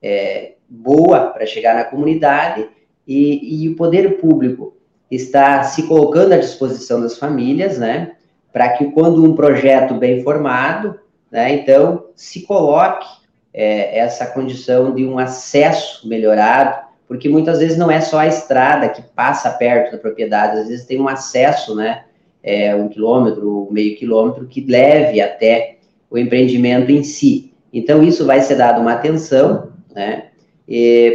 [0.02, 2.68] é, boa para chegar na comunidade
[3.06, 4.76] e, e, o poder público
[5.10, 8.16] está se colocando à disposição das famílias, né?
[8.52, 10.98] Para que quando um projeto bem formado,
[11.34, 11.52] né?
[11.52, 13.08] Então, se coloque
[13.52, 18.88] é, essa condição de um acesso melhorado, porque muitas vezes não é só a estrada
[18.88, 22.04] que passa perto da propriedade, às vezes tem um acesso, né,
[22.40, 25.78] é, um quilômetro, meio quilômetro, que leve até
[26.08, 27.52] o empreendimento em si.
[27.72, 30.28] Então, isso vai ser dado uma atenção, né,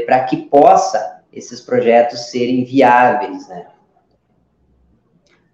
[0.06, 3.68] para que possa esses projetos serem viáveis, né.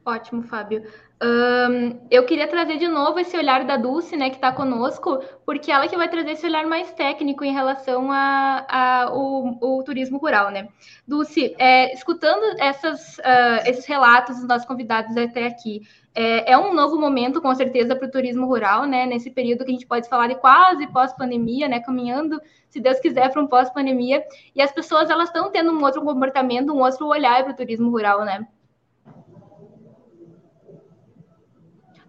[0.03, 0.83] Ótimo, Fábio.
[1.23, 5.71] Um, eu queria trazer de novo esse olhar da Dulce, né, que está conosco, porque
[5.71, 10.67] ela que vai trazer esse olhar mais técnico em relação ao turismo rural, né?
[11.07, 16.73] Dulce, é, escutando essas, uh, esses relatos dos nossos convidados até aqui, é, é um
[16.73, 19.05] novo momento, com certeza, para o turismo rural, né?
[19.05, 21.79] Nesse período que a gente pode falar de quase pós-pandemia, né?
[21.79, 26.01] Caminhando, se Deus quiser, para um pós-pandemia, e as pessoas elas estão tendo um outro
[26.01, 28.45] comportamento, um outro olhar para o turismo rural, né?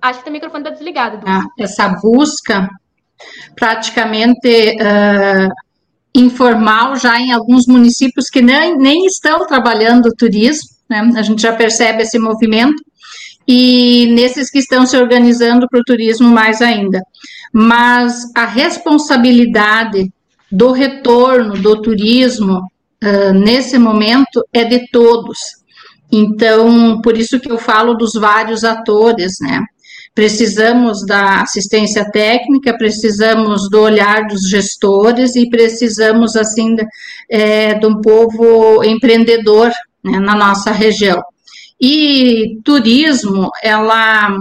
[0.06, 1.20] Acho que o microfone está desligado.
[1.26, 2.68] Ah, essa busca
[3.56, 5.48] praticamente uh,
[6.14, 11.10] informal já em alguns municípios que nem, nem estão trabalhando turismo, né?
[11.16, 12.80] a gente já percebe esse movimento,
[13.48, 17.00] e nesses que estão se organizando para o turismo mais ainda.
[17.52, 20.12] Mas a responsabilidade
[20.52, 22.58] do retorno do turismo
[23.02, 25.38] uh, nesse momento é de todos.
[26.12, 29.64] Então, por isso que eu falo dos vários atores, né?
[30.16, 36.74] Precisamos da assistência técnica, precisamos do olhar dos gestores e precisamos, assim,
[37.30, 39.70] é, de um povo empreendedor
[40.02, 41.22] né, na nossa região.
[41.78, 44.38] E turismo, ela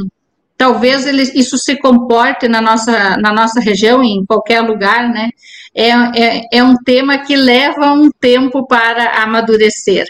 [0.57, 5.29] talvez ele, isso se comporte na nossa, na nossa região, em qualquer lugar, né?
[5.75, 10.05] É, é, é um tema que leva um tempo para amadurecer.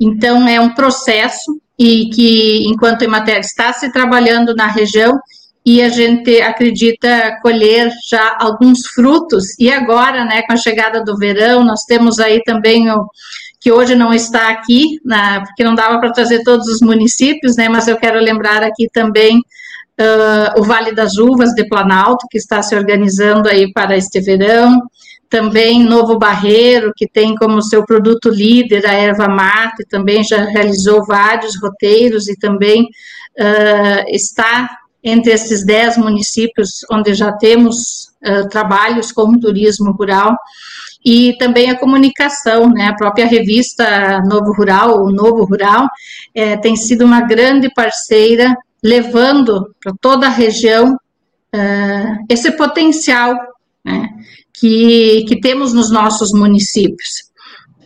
[0.00, 5.18] Então, é um processo e que, enquanto a Emater está se trabalhando na região,
[5.66, 9.58] e a gente acredita colher já alguns frutos.
[9.58, 13.06] E agora, né, com a chegada do verão, nós temos aí também o
[13.60, 17.66] que hoje não está aqui, na, porque não dava para trazer todos os municípios, né,
[17.66, 22.60] mas eu quero lembrar aqui também uh, o Vale das Uvas de Planalto, que está
[22.60, 24.82] se organizando aí para este verão,
[25.34, 31.04] também Novo Barreiro, que tem como seu produto líder a erva mate, também já realizou
[31.04, 39.10] vários roteiros e também uh, está entre esses dez municípios onde já temos uh, trabalhos
[39.10, 40.36] com turismo rural
[41.04, 42.86] e também a comunicação, né?
[42.86, 45.88] A própria revista Novo Rural, o Novo Rural,
[46.32, 53.36] é, tem sido uma grande parceira, levando para toda a região uh, esse potencial,
[53.84, 54.08] né?
[54.64, 57.24] Que, que temos nos nossos municípios.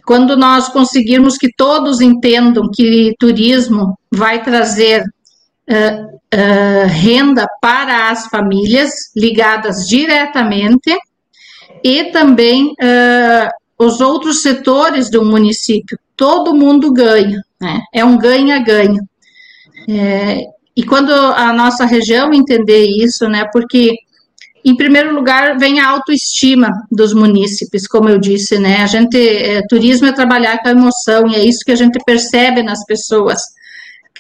[0.07, 8.29] Quando nós conseguirmos que todos entendam que turismo vai trazer uh, uh, renda para as
[8.29, 10.97] famílias ligadas diretamente
[11.83, 17.81] e também uh, os outros setores do município, todo mundo ganha, né?
[17.93, 19.01] é um ganha-ganha.
[19.91, 20.45] É,
[20.77, 23.97] e quando a nossa região entender isso, né, porque
[24.65, 28.83] em primeiro lugar, vem a autoestima dos munícipes, como eu disse, né?
[28.83, 31.99] A gente, é, turismo é trabalhar com a emoção, e é isso que a gente
[32.05, 33.41] percebe nas pessoas,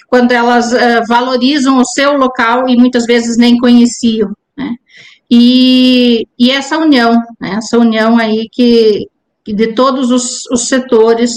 [0.08, 4.74] quando elas é, valorizam o seu local e muitas vezes nem conheciam, né?
[5.30, 7.56] E, e essa união, né?
[7.58, 9.06] essa união aí que,
[9.44, 11.32] que de todos os, os setores,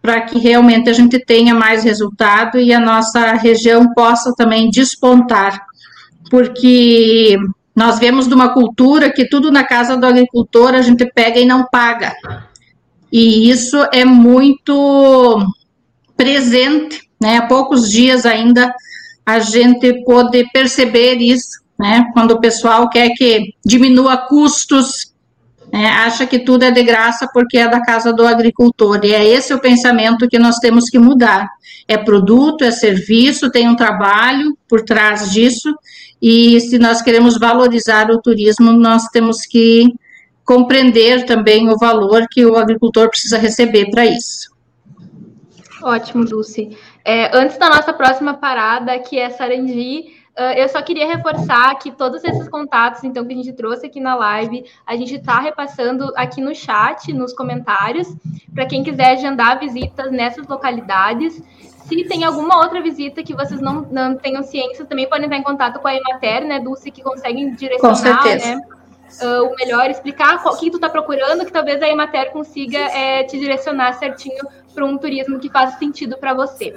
[0.00, 5.60] para que realmente a gente tenha mais resultado e a nossa região possa também despontar,
[6.30, 7.36] porque
[7.74, 11.46] nós vemos de uma cultura que tudo na casa do agricultor a gente pega e
[11.46, 12.14] não paga.
[13.10, 15.46] E isso é muito
[16.16, 17.38] presente, né?
[17.38, 18.74] Há poucos dias ainda
[19.24, 22.10] a gente pode perceber isso, né?
[22.12, 25.12] Quando o pessoal quer que diminua custos,
[25.72, 25.86] né?
[25.86, 29.00] acha que tudo é de graça porque é da casa do agricultor.
[29.04, 31.48] E é esse o pensamento que nós temos que mudar.
[31.88, 35.74] É produto, é serviço, tem um trabalho por trás disso,
[36.22, 39.92] e se nós queremos valorizar o turismo, nós temos que
[40.44, 44.52] compreender também o valor que o agricultor precisa receber para isso.
[45.82, 46.76] Ótimo, Dulce.
[47.04, 50.04] É, antes da nossa próxima parada, que é Sarandi,
[50.38, 53.98] uh, eu só queria reforçar que todos esses contatos, então, que a gente trouxe aqui
[53.98, 58.06] na live, a gente está repassando aqui no chat, nos comentários,
[58.54, 61.42] para quem quiser agendar visitas nessas localidades.
[61.86, 65.42] Se tem alguma outra visita que vocês não, não tenham ciência, também podem estar em
[65.42, 68.60] contato com a Emater, né, Dulce, que conseguem direcionar, né?
[69.20, 73.22] Uh, o melhor, explicar o que tu está procurando, que talvez a Emater consiga é,
[73.24, 74.42] te direcionar certinho
[74.74, 76.74] para um turismo que faça sentido para você.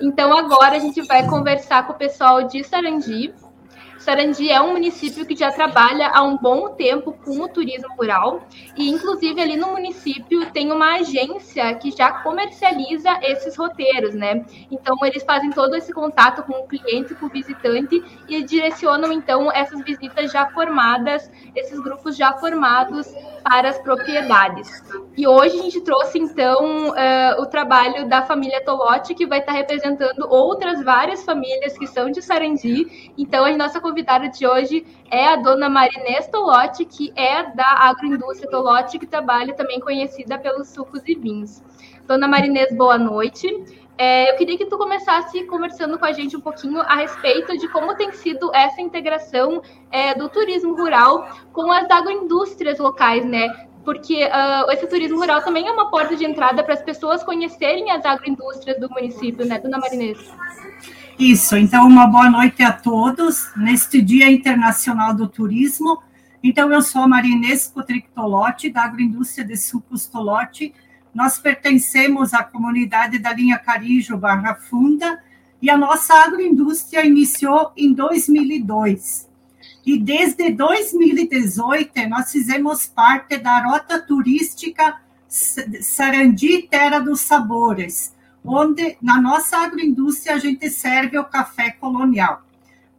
[0.00, 3.34] Então, agora a gente vai conversar com o pessoal de Sarandi
[4.04, 8.42] Sarandi é um município que já trabalha há um bom tempo com o turismo rural
[8.76, 14.44] e, inclusive, ali no município tem uma agência que já comercializa esses roteiros, né?
[14.70, 19.50] Então, eles fazem todo esse contato com o cliente, com o visitante e direcionam, então,
[19.50, 23.10] essas visitas já formadas, esses grupos já formados
[23.42, 24.82] para as propriedades.
[25.16, 29.52] E hoje a gente trouxe, então, uh, o trabalho da família Tolotti, que vai estar
[29.52, 33.12] representando outras várias famílias que são de Sarandi.
[33.16, 38.50] Então, a nossa convidada de hoje é a dona Marinês Tolotti, que é da agroindústria
[38.50, 41.62] Tolotti, que trabalha também conhecida pelos sucos e vinhos.
[42.06, 43.48] Dona Marinês, boa noite.
[43.96, 47.68] É, eu queria que tu começasse conversando com a gente um pouquinho a respeito de
[47.68, 53.68] como tem sido essa integração é, do turismo rural com as agroindústrias locais, né?
[53.84, 57.90] Porque uh, esse turismo rural também é uma porta de entrada para as pessoas conhecerem
[57.90, 60.18] as agroindústrias do município, né, Dona Marinês?
[61.18, 66.02] Isso, então uma boa noite a todos neste Dia Internacional do Turismo.
[66.42, 70.74] Então, eu sou a Marinês Cotrictolotti, da Agroindústria de Sucos Tolotti,
[71.14, 75.22] nós pertencemos à comunidade da linha Carijo Barra Funda
[75.62, 79.30] e a nossa agroindústria iniciou em 2002.
[79.86, 88.13] E desde 2018 nós fizemos parte da rota turística Sarandi Terra dos Sabores,
[88.44, 92.42] onde na nossa agroindústria a gente serve o café colonial.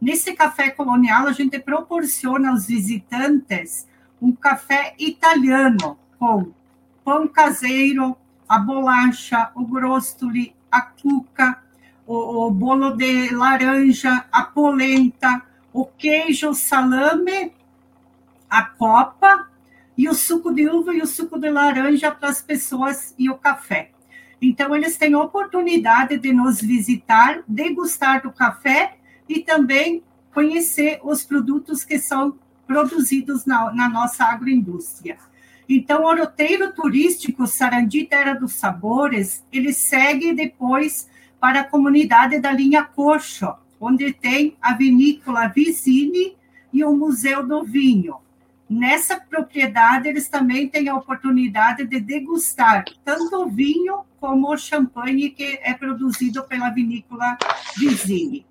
[0.00, 3.86] Nesse café colonial a gente proporciona aos visitantes
[4.20, 6.52] um café italiano com
[7.04, 8.16] pão caseiro,
[8.48, 11.62] a bolacha, o grostoli, a cuca,
[12.06, 15.42] o, o bolo de laranja, a polenta,
[15.72, 17.52] o queijo, o salame,
[18.48, 19.48] a copa
[19.96, 23.36] e o suco de uva e o suco de laranja para as pessoas e o
[23.36, 23.90] café.
[24.40, 28.96] Então, eles têm oportunidade de nos visitar, degustar do café
[29.28, 35.16] e também conhecer os produtos que são produzidos na, na nossa agroindústria.
[35.68, 41.08] Então, o roteiro turístico Sarandi Terra dos Sabores, ele segue depois
[41.40, 46.36] para a comunidade da linha Coxo, onde tem a vinícola Visine
[46.72, 48.16] e o Museu do Vinho.
[48.68, 55.30] Nessa propriedade, eles também têm a oportunidade de degustar tanto o vinho como o champanhe
[55.30, 57.38] que é produzido pela vinícola
[57.76, 58.44] Visine.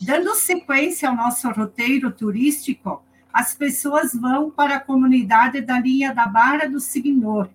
[0.00, 6.26] Dando sequência ao nosso roteiro turístico, as pessoas vão para a comunidade da linha da
[6.26, 7.48] Barra do Signor,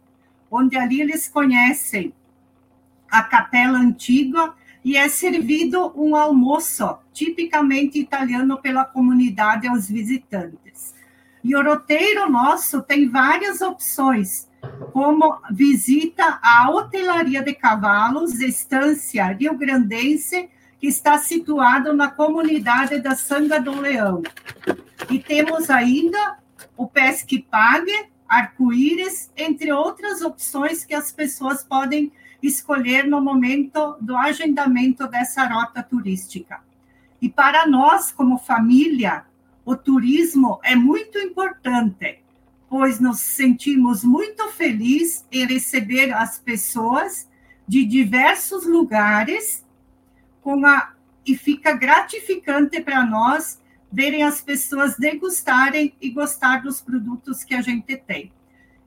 [0.50, 2.14] onde ali eles conhecem
[3.10, 10.97] a capela antiga e é servido um almoço tipicamente italiano pela comunidade aos visitantes.
[11.48, 14.50] E o roteiro nosso tem várias opções,
[14.92, 23.16] como visita à hotelaria de cavalos, estância Rio Grandense, que está situado na comunidade da
[23.16, 24.24] Sanga do Leão.
[25.10, 26.38] E temos ainda
[26.76, 32.12] o Pesque Pague, arco-íris, entre outras opções que as pessoas podem
[32.44, 36.60] escolher no momento do agendamento dessa rota turística.
[37.22, 39.24] E para nós, como família,
[39.68, 42.24] o turismo é muito importante,
[42.70, 47.28] pois nos sentimos muito felizes em receber as pessoas
[47.68, 49.66] de diversos lugares
[50.42, 50.94] com a,
[51.26, 53.62] e fica gratificante para nós
[53.92, 58.32] verem as pessoas degustarem e gostar dos produtos que a gente tem.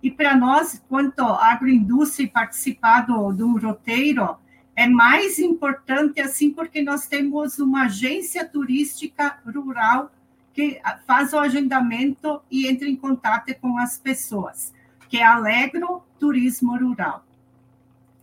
[0.03, 4.35] E para nós, quanto agroindústria participar do, do roteiro,
[4.75, 10.11] é mais importante assim porque nós temos uma agência turística rural
[10.53, 14.73] que faz o agendamento e entra em contato com as pessoas,
[15.09, 17.25] que é Alegro Turismo Rural.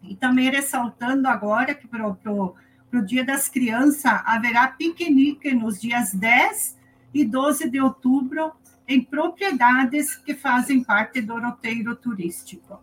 [0.04, 6.78] E também ressaltando agora que para o Dia das Crianças, haverá piquenique nos dias 10
[7.14, 8.52] e 12 de outubro
[8.88, 12.80] em propriedades que fazem parte do roteiro turístico.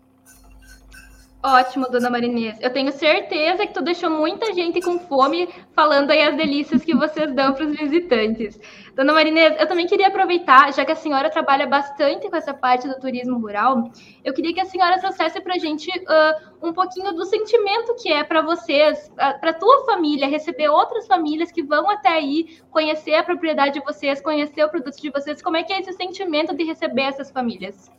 [1.46, 2.56] Ótimo, dona Marinês.
[2.58, 6.94] Eu tenho certeza que tu deixou muita gente com fome falando aí as delícias que
[6.94, 8.58] vocês dão para os visitantes.
[8.94, 12.88] Dona Marinês, eu também queria aproveitar, já que a senhora trabalha bastante com essa parte
[12.88, 13.90] do turismo rural,
[14.24, 18.10] eu queria que a senhora trouxesse para a gente uh, um pouquinho do sentimento que
[18.10, 23.16] é para vocês, para a tua família, receber outras famílias que vão até aí conhecer
[23.16, 25.42] a propriedade de vocês, conhecer o produto de vocês.
[25.42, 27.92] Como é que é esse sentimento de receber essas famílias?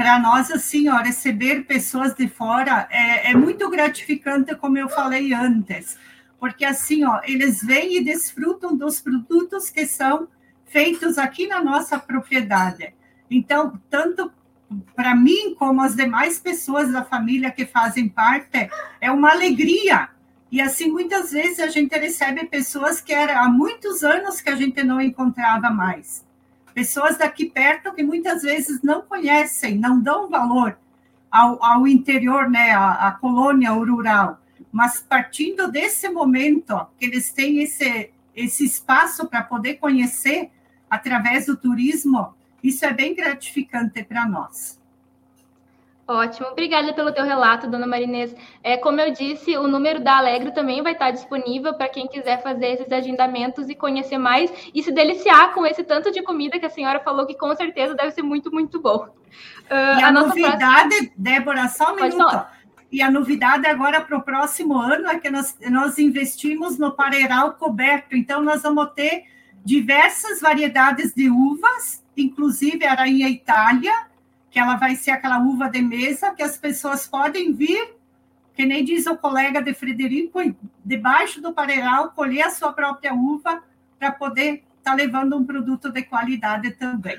[0.00, 5.34] Para nós, assim, ó, receber pessoas de fora é, é, muito gratificante, como eu falei
[5.34, 5.98] antes,
[6.38, 10.26] porque assim, ó, eles vêm e desfrutam dos produtos que são
[10.64, 12.94] feitos aqui na nossa propriedade.
[13.30, 14.32] Então, tanto
[14.96, 18.70] para mim como as demais pessoas da família que fazem parte,
[19.02, 20.08] é uma alegria
[20.50, 24.56] E assim, muitas vezes a gente recebe pessoas que era há muitos anos que a
[24.56, 26.24] gente não encontrava mais.
[26.74, 30.78] Pessoas daqui perto que muitas vezes não conhecem, não dão valor
[31.30, 34.40] ao, ao interior, né, a, a colônia rural.
[34.72, 40.50] Mas partindo desse momento, ó, que eles têm esse, esse espaço para poder conhecer
[40.88, 44.79] através do turismo, isso é bem gratificante para nós.
[46.10, 48.34] Ótimo, obrigada pelo teu relato, dona Marinês.
[48.64, 52.42] É, como eu disse, o número da Alegre também vai estar disponível para quem quiser
[52.42, 56.66] fazer esses agendamentos e conhecer mais e se deliciar com esse tanto de comida que
[56.66, 59.04] a senhora falou que com certeza deve ser muito, muito bom.
[59.70, 61.12] Uh, e a, a novidade, próxima...
[61.16, 62.30] Débora, só um Pode minuto.
[62.30, 62.60] Falar.
[62.90, 67.52] E a novidade agora para o próximo ano é que nós, nós investimos no pareiral
[67.52, 68.16] coberto.
[68.16, 69.26] Então, nós vamos ter
[69.64, 74.09] diversas variedades de uvas, inclusive a Rainha Itália,
[74.50, 77.94] que ela vai ser aquela uva de mesa que as pessoas podem vir,
[78.54, 80.40] que nem diz o colega de Frederico,
[80.84, 83.62] debaixo do pareiral, colher a sua própria uva
[83.98, 87.18] para poder estar tá levando um produto de qualidade também.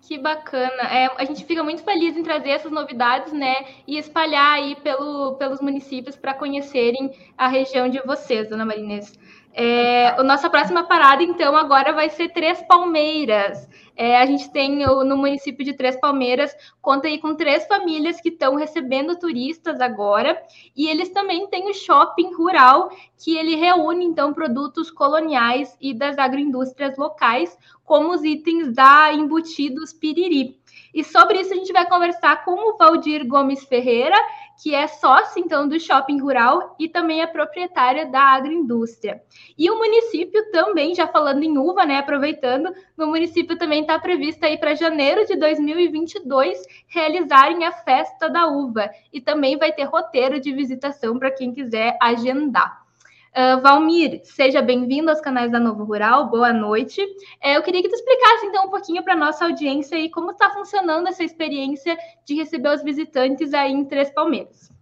[0.00, 0.82] Que bacana.
[0.90, 3.56] É, a gente fica muito feliz em trazer essas novidades, né?
[3.86, 9.12] E espalhar aí pelo, pelos municípios para conhecerem a região de vocês, dona Marinês.
[9.52, 13.68] É, a nossa próxima parada, então, agora vai ser Três Palmeiras.
[14.00, 18.28] É, a gente tem no município de Três Palmeiras, conta aí com três famílias que
[18.28, 20.40] estão recebendo turistas agora,
[20.76, 26.16] e eles também têm o shopping rural, que ele reúne, então, produtos coloniais e das
[26.16, 30.57] agroindústrias locais, como os itens da Embutidos Piriri.
[30.94, 34.16] E sobre isso a gente vai conversar com o Valdir Gomes Ferreira,
[34.62, 39.22] que é sócio, então, do Shopping Rural e também é proprietária da agroindústria.
[39.56, 44.44] E o município também, já falando em uva, né, aproveitando, no município também está previsto
[44.44, 46.58] aí para janeiro de 2022
[46.88, 48.90] realizarem a Festa da Uva.
[49.12, 52.87] E também vai ter roteiro de visitação para quem quiser agendar.
[53.36, 57.00] Uh, Valmir, seja bem-vindo aos canais da Novo Rural, boa noite.
[57.42, 60.30] É, eu queria que tu explicasse então um pouquinho para a nossa audiência e como
[60.30, 64.72] está funcionando essa experiência de receber os visitantes aí em Três Palmeiras.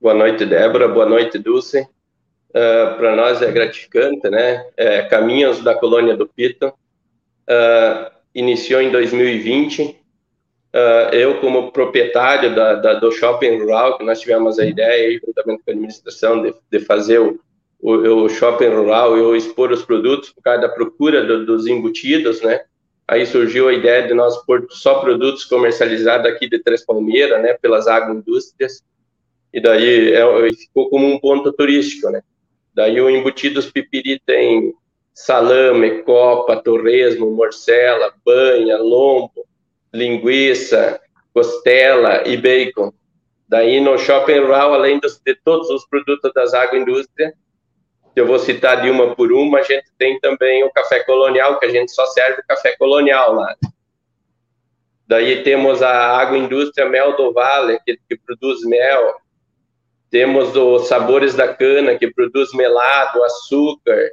[0.00, 1.80] Boa noite, Débora, boa noite, Dulce.
[2.50, 4.66] Uh, para nós é gratificante, né?
[4.76, 10.01] É, Caminhos da Colônia do Pito uh, iniciou em 2020
[10.74, 15.62] Uh, eu, como proprietário da, da, do shopping rural, que nós tivemos a ideia, juntamente
[15.62, 17.38] com a administração, de, de fazer o,
[17.78, 22.40] o, o, shopping rural e expor os produtos por causa da procura do, dos embutidos,
[22.40, 22.62] né?
[23.06, 27.52] Aí surgiu a ideia de nós pôr só produtos comercializados aqui de Três Palmeiras, né?
[27.60, 28.82] Pelas agroindústrias.
[29.52, 32.22] E daí é, ficou como um ponto turístico, né?
[32.74, 34.72] Daí o Embutidos Pipiri tem
[35.12, 39.44] salame, copa, torresmo, morcela, banha, lombo,
[39.92, 41.00] linguiça,
[41.32, 42.92] costela e bacon.
[43.48, 47.32] Daí no shopping rural, além de todos os produtos das agroindústrias,
[48.14, 51.58] que eu vou citar de uma por uma, a gente tem também o café colonial,
[51.58, 53.54] que a gente só serve café colonial lá.
[55.06, 59.16] Daí temos a agroindústria Mel do Vale, que, que produz mel.
[60.10, 64.12] Temos os Sabores da Cana, que produz melado, açúcar.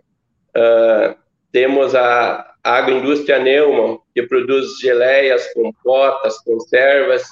[0.49, 1.15] Uh,
[1.51, 7.23] temos a a agroindústria Neumann, que produz geleias, compotas, conservas.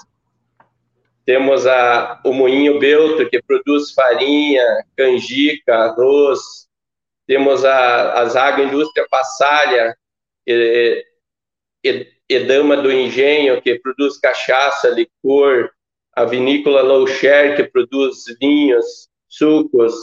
[1.25, 4.65] Temos a, o Moinho Belto, que produz farinha,
[4.97, 6.39] canjica, arroz.
[7.27, 9.95] Temos a, as agroindústria Passalha,
[10.47, 11.05] e,
[11.85, 15.69] e, Edama do Engenho, que produz cachaça, licor.
[16.15, 19.93] A vinícola Loucher, que produz vinhos, sucos.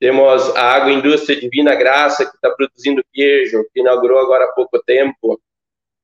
[0.00, 5.38] Temos a Agroindústria Divina Graça, que está produzindo queijo, que inaugurou agora há pouco tempo.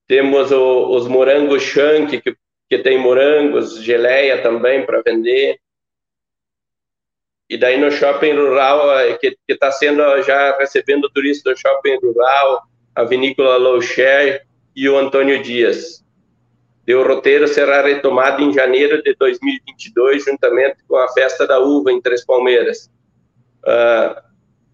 [0.06, 2.36] Temos o, os morangos Shank, que,
[2.68, 5.58] que tem morangos, geleia também para vender.
[7.48, 12.64] E daí no shopping rural, é, que está sendo já recebendo turistas do shopping rural,
[12.94, 14.44] a vinícola Loucher
[14.74, 16.04] e o Antônio Dias.
[16.86, 21.90] E o roteiro será retomado em janeiro de 2022, juntamente com a Festa da Uva
[21.90, 22.94] em Três Palmeiras
[23.66, 24.22] uh,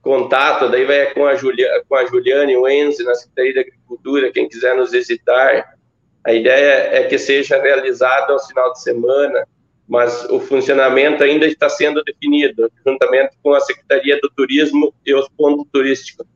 [0.01, 4.49] contato, daí vai com a, Julia, com a Juliane Wenze, na Secretaria da Agricultura, quem
[4.49, 5.77] quiser nos visitar.
[6.25, 9.47] A ideia é que seja realizado ao final de semana,
[9.89, 15.29] mas o funcionamento ainda está sendo definido, juntamente com a Secretaria do Turismo e os
[15.31, 16.27] pontos turísticos.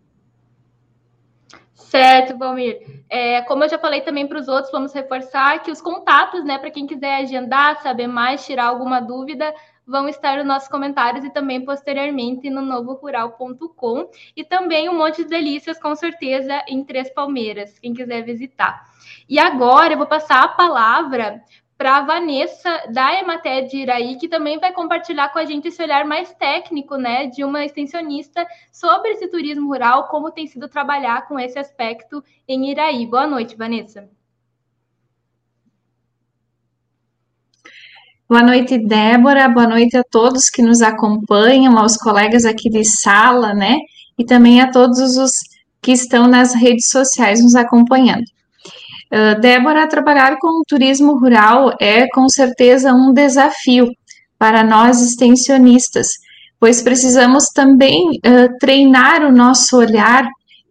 [1.75, 2.81] Certo, Valmir.
[3.09, 6.59] É, como eu já falei também para os outros, vamos reforçar que os contatos, né,
[6.59, 9.55] para quem quiser agendar, saber mais, tirar alguma dúvida,
[9.87, 15.29] vão estar nos nossos comentários e também posteriormente no novorural.com e também um monte de
[15.29, 18.85] delícias com certeza em Três Palmeiras, quem quiser visitar.
[19.29, 21.43] E agora eu vou passar a palavra
[21.79, 25.83] para a Vanessa da Emater de Iraí, que também vai compartilhar com a gente esse
[25.83, 31.29] olhar mais técnico, né, de uma extensionista sobre esse turismo rural, como tem sido trabalhar
[31.29, 33.07] com esse aspecto em Iraí.
[33.07, 34.16] Boa noite, Vanessa.
[38.29, 39.49] Boa noite, Débora.
[39.49, 43.77] Boa noite a todos que nos acompanham, aos colegas aqui de sala, né?
[44.19, 45.31] E também a todos os
[45.81, 48.25] que estão nas redes sociais nos acompanhando.
[49.13, 53.87] Uh, Débora, trabalhar com o turismo rural é com certeza um desafio
[54.37, 56.09] para nós extensionistas,
[56.59, 60.27] pois precisamos também uh, treinar o nosso olhar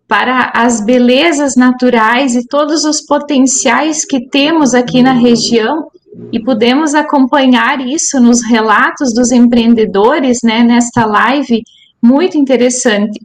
[0.09, 5.87] para as belezas naturais e todos os potenciais que temos aqui na região
[6.31, 11.61] e podemos acompanhar isso nos relatos dos empreendedores, né, nesta live
[12.01, 13.19] muito interessante.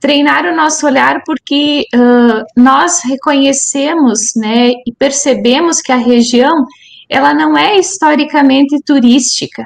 [0.00, 6.66] Treinar o nosso olhar porque uh, nós reconhecemos, né, e percebemos que a região
[7.08, 9.64] ela não é historicamente turística.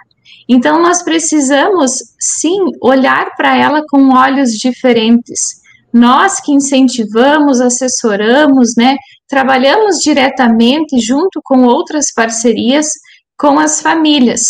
[0.49, 5.61] Então nós precisamos sim olhar para ela com olhos diferentes.
[5.93, 8.97] Nós que incentivamos, assessoramos, né,
[9.29, 12.89] trabalhamos diretamente junto com outras parcerias
[13.37, 14.41] com as famílias.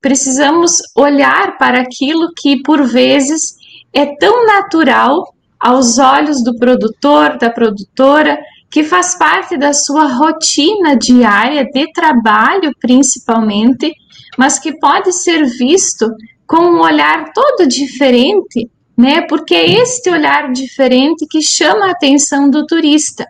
[0.00, 3.54] Precisamos olhar para aquilo que, por vezes,
[3.92, 5.24] é tão natural
[5.58, 8.38] aos olhos do produtor, da produtora,
[8.70, 13.92] que faz parte da sua rotina diária de trabalho, principalmente,
[14.36, 16.06] mas que pode ser visto
[16.46, 19.22] com um olhar todo diferente, né?
[19.22, 23.26] Porque é este olhar diferente que chama a atenção do turista.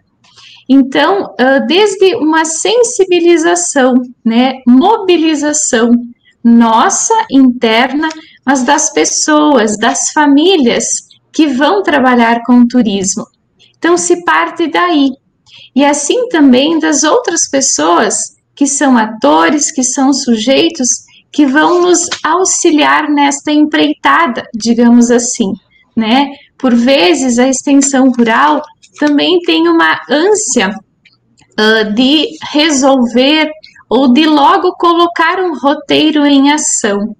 [0.69, 1.35] Então,
[1.67, 3.95] desde uma sensibilização,
[4.25, 5.91] né, mobilização
[6.43, 8.09] nossa interna,
[8.45, 10.85] mas das pessoas, das famílias
[11.33, 13.25] que vão trabalhar com o turismo.
[13.77, 15.11] Então, se parte daí.
[15.75, 18.17] E assim também das outras pessoas
[18.55, 20.89] que são atores, que são sujeitos
[21.31, 25.53] que vão nos auxiliar nesta empreitada, digamos assim,
[25.95, 26.29] né?
[26.57, 28.63] Por vezes a extensão rural
[28.99, 33.51] também tem uma ânsia uh, de resolver
[33.89, 37.15] ou de logo colocar um roteiro em ação.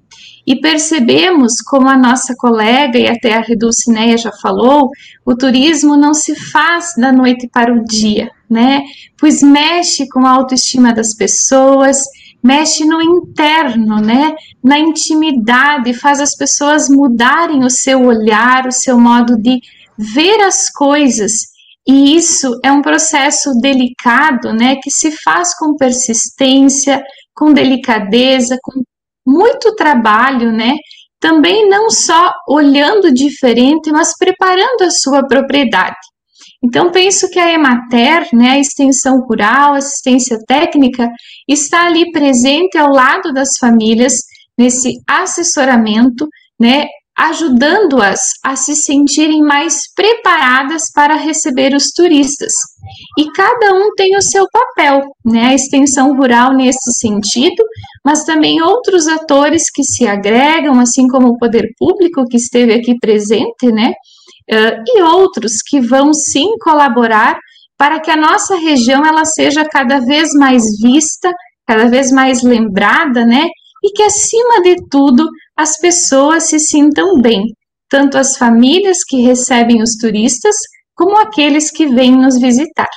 [0.47, 4.91] E percebemos, como a nossa colega e até a Redulcineia já falou,
[5.25, 8.83] o turismo não se faz da noite para o dia, né?
[9.19, 11.99] Pois mexe com a autoestima das pessoas,
[12.41, 14.37] mexe no interno, né?
[14.63, 19.61] Na intimidade, faz as pessoas mudarem o seu olhar, o seu modo de
[19.99, 21.56] ver as coisas
[21.87, 27.03] e isso é um processo delicado, né, que se faz com persistência,
[27.35, 28.83] com delicadeza, com
[29.27, 30.75] muito trabalho, né?
[31.21, 35.97] Também não só olhando diferente, mas preparando a sua propriedade.
[36.63, 41.09] Então, penso que a Emater, né, a extensão rural, assistência técnica,
[41.49, 44.15] está ali presente ao lado das famílias
[44.59, 46.27] nesse assessoramento,
[46.59, 46.87] né,
[47.19, 52.53] ajudando-as a se sentirem mais preparadas para receber os turistas.
[53.19, 55.47] E cada um tem o seu papel, né?
[55.47, 57.65] A extensão rural nesse sentido,
[58.05, 62.95] mas também outros atores que se agregam, assim como o poder público que esteve aqui
[63.01, 63.93] presente, né?
[64.49, 67.37] Uh, e outros que vão sim colaborar
[67.77, 71.31] para que a nossa região ela seja cada vez mais vista,
[71.67, 73.49] cada vez mais lembrada, né?
[73.87, 77.45] E que acima de tudo as pessoas se sintam bem,
[77.89, 80.57] tanto as famílias que recebem os turistas,
[80.93, 82.89] como aqueles que vêm nos visitar.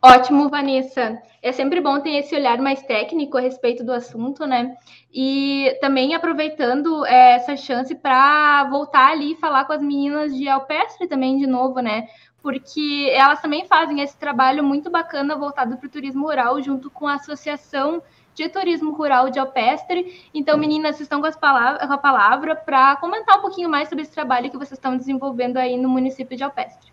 [0.00, 1.20] Ótimo, Vanessa.
[1.42, 4.76] É sempre bom ter esse olhar mais técnico a respeito do assunto, né?
[5.12, 10.48] E também aproveitando é, essa chance para voltar ali e falar com as meninas de
[10.48, 12.06] Alpestre também de novo, né?
[12.48, 17.06] Porque elas também fazem esse trabalho muito bacana voltado para o turismo rural, junto com
[17.06, 18.02] a Associação
[18.34, 20.24] de Turismo Rural de Alpestre.
[20.32, 24.12] Então, meninas, vocês estão com, com a palavra para comentar um pouquinho mais sobre esse
[24.12, 26.90] trabalho que vocês estão desenvolvendo aí no município de Alpestre.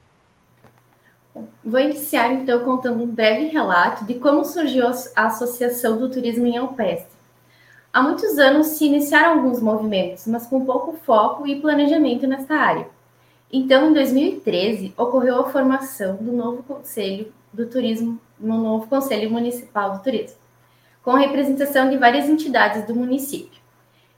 [1.63, 4.85] Vou iniciar, então, contando um breve relato de como surgiu
[5.15, 7.15] a Associação do Turismo em Alpestre.
[7.93, 12.93] Há muitos anos se iniciaram alguns movimentos, mas com pouco foco e planejamento nesta área.
[13.57, 19.93] Então, em 2013, ocorreu a formação do novo Conselho do Turismo, no novo Conselho Municipal
[19.93, 20.45] do Turismo
[21.05, 23.61] com representação de várias entidades do município.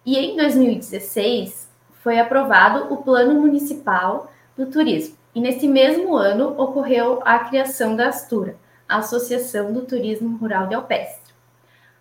[0.06, 1.70] E em 2016
[2.02, 5.18] foi aprovado o Plano Municipal do Turismo.
[5.36, 8.56] E nesse mesmo ano ocorreu a criação da Astura,
[8.88, 11.34] a Associação do Turismo Rural de Alpestre.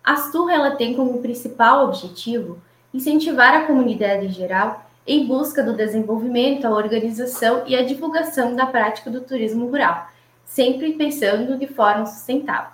[0.01, 2.57] A Astura ela tem como principal objetivo
[2.93, 8.65] incentivar a comunidade em geral em busca do desenvolvimento, a organização e a divulgação da
[8.65, 10.07] prática do turismo rural,
[10.45, 12.71] sempre pensando de forma sustentável.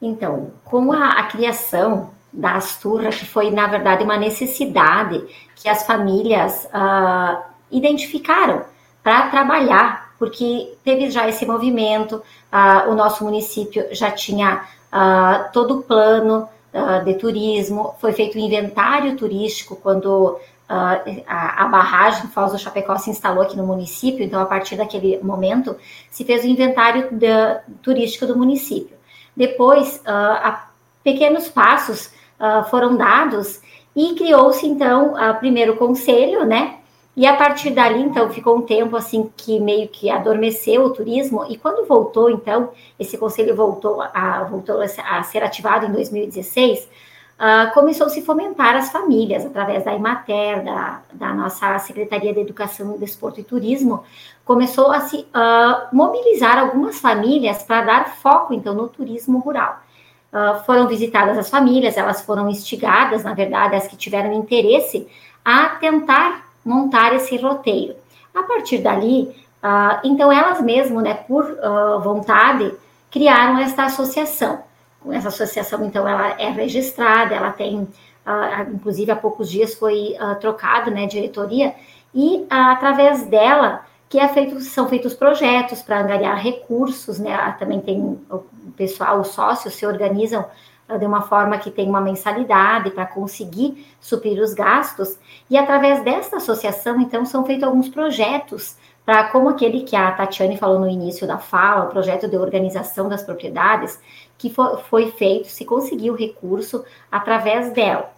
[0.00, 5.24] Então, com a, a criação da Asturra, que foi, na verdade, uma necessidade
[5.54, 8.64] que as famílias uh, identificaram
[9.02, 12.22] para trabalhar, porque teve já esse movimento,
[12.52, 16.46] uh, o nosso município já tinha uh, todo o plano
[17.04, 23.08] de turismo, foi feito um inventário turístico quando a, a, barragem Foz do Chapecó se
[23.08, 25.76] instalou aqui no município, então a partir daquele momento
[26.10, 27.08] se fez o inventário
[27.82, 28.96] turístico do município.
[29.36, 30.66] Depois, a
[31.06, 32.10] pequenos passos
[32.40, 33.60] uh, foram dados
[33.94, 36.78] e criou-se então uh, primeiro o conselho, né?
[37.16, 41.46] E a partir dali, então, ficou um tempo assim que meio que adormeceu o turismo,
[41.48, 47.72] e quando voltou, então, esse conselho voltou a, voltou a ser ativado em 2016, uh,
[47.72, 52.98] começou a se fomentar as famílias, através da Imater, da, da nossa Secretaria de Educação,
[52.98, 54.04] Desporto e Turismo,
[54.44, 59.80] começou a se uh, mobilizar algumas famílias para dar foco, então, no turismo rural.
[60.36, 65.08] Ah, foram visitadas as famílias, elas foram instigadas, na verdade, as que tiveram interesse,
[65.42, 67.94] a tentar montar esse roteiro.
[68.34, 72.74] A partir dali, uh, então elas mesmas, né, por uh, vontade,
[73.10, 74.58] criaram esta associação.
[75.10, 77.86] Essa associação, então, ela é registrada, ela tem,
[78.74, 81.76] inclusive, há poucos dias foi trocado, né, diretoria,
[82.12, 87.36] e através dela que é feito, são feitos projetos para angariar recursos, né?
[87.58, 88.44] Também tem o
[88.76, 90.44] pessoal, os sócios se organizam
[90.98, 95.18] de uma forma que tem uma mensalidade para conseguir suprir os gastos.
[95.50, 100.56] E através desta associação, então, são feitos alguns projetos para, como aquele que a Tatiane
[100.56, 104.00] falou no início da fala, o projeto de organização das propriedades,
[104.36, 108.12] que foi, foi feito, se conseguiu recurso através dela.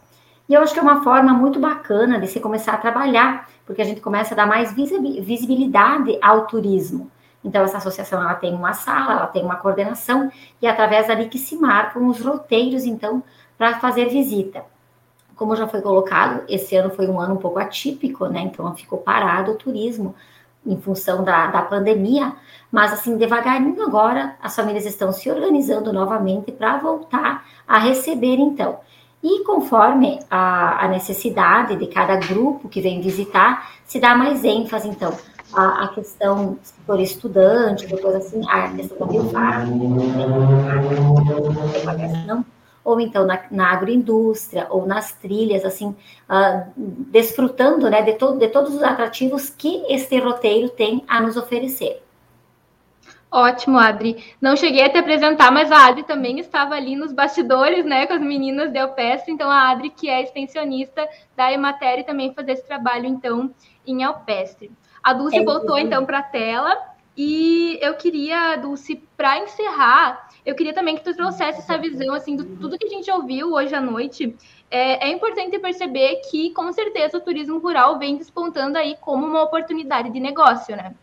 [0.48, 3.82] E eu acho que é uma forma muito bacana de se começar a trabalhar porque
[3.82, 7.10] a gente começa a dar mais visibilidade ao turismo.
[7.44, 10.30] Então, essa associação ela tem uma sala, ela tem uma coordenação,
[10.60, 13.22] e é através dali que se marcam os roteiros, então,
[13.56, 14.64] para fazer visita.
[15.36, 18.40] Como já foi colocado, esse ano foi um ano um pouco atípico, né?
[18.40, 20.14] Então, ficou parado o turismo
[20.66, 22.34] em função da, da pandemia,
[22.70, 28.80] mas assim, devagarinho agora, as famílias estão se organizando novamente para voltar a receber, então.
[29.22, 34.88] E conforme a, a, necessidade de cada grupo que vem visitar, se dá mais ênfase,
[34.88, 35.16] então,
[35.52, 39.74] a, a questão, for estudante, depois assim, a questão da biofarma,
[42.26, 42.44] não,
[42.84, 45.88] ou então na, na, agroindústria, ou nas trilhas, assim,
[46.28, 51.36] uh, desfrutando né, de, to, de todos os atrativos que este roteiro tem a nos
[51.36, 52.02] oferecer.
[53.30, 54.24] Ótimo, Adri.
[54.40, 58.14] Não cheguei a te apresentar, mas a Adri também estava ali nos bastidores, né, com
[58.14, 59.30] as meninas da Alpestre.
[59.32, 63.50] Então, a Adri, que é extensionista da Emater, também faz esse trabalho, então,
[63.86, 64.70] em Alpestre.
[65.02, 66.76] A Dulce é voltou, então, para a tela.
[67.16, 72.36] E eu queria, Dulce, para encerrar, eu queria também que tu trouxesse essa visão, assim,
[72.36, 74.36] de tudo que a gente ouviu hoje à noite.
[74.70, 79.42] É, é importante perceber que, com certeza, o turismo rural vem despontando aí como uma
[79.42, 80.94] oportunidade de negócio, né?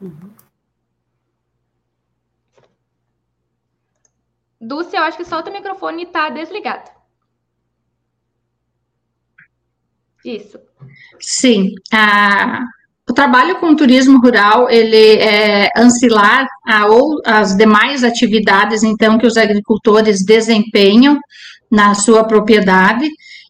[0.00, 0.30] Uhum.
[4.60, 6.90] Dulce, eu acho que só o teu microfone está desligado.
[10.24, 10.60] Isso.
[11.18, 11.74] Sim.
[11.92, 12.60] A,
[13.10, 19.26] o trabalho com turismo rural, ele é ancilar a, ou as demais atividades, então, que
[19.26, 21.18] os agricultores desempenham
[21.68, 23.08] na sua propriedade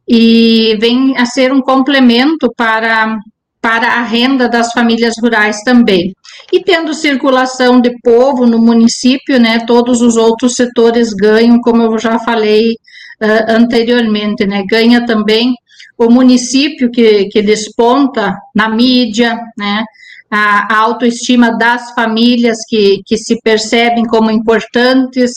[0.09, 3.19] e vem a ser um complemento para
[3.63, 6.15] para a renda das famílias rurais também.
[6.51, 11.99] E tendo circulação de povo no município, né, todos os outros setores ganham, como eu
[11.99, 15.53] já falei uh, anteriormente, né, ganha também
[16.01, 19.85] o município que, que desponta na mídia, né,
[20.31, 25.33] a, a autoestima das famílias que, que se percebem como importantes,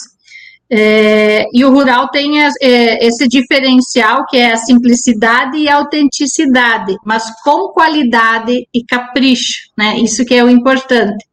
[0.70, 6.96] é, e o rural tem é, esse diferencial que é a simplicidade e a autenticidade,
[7.04, 9.98] mas com qualidade e capricho, né?
[9.98, 11.24] Isso que é o importante.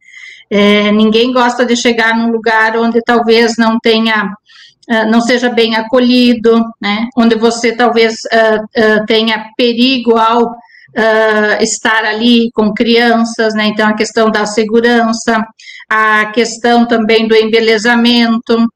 [0.49, 4.29] É, ninguém gosta de chegar num lugar onde talvez não tenha,
[5.09, 7.07] não seja bem acolhido, né?
[7.17, 10.55] Onde você talvez uh, uh, tenha perigo ao
[11.61, 13.67] estar ali com crianças, né?
[13.67, 15.41] Então a questão da segurança,
[15.89, 18.67] a questão também do embelezamento,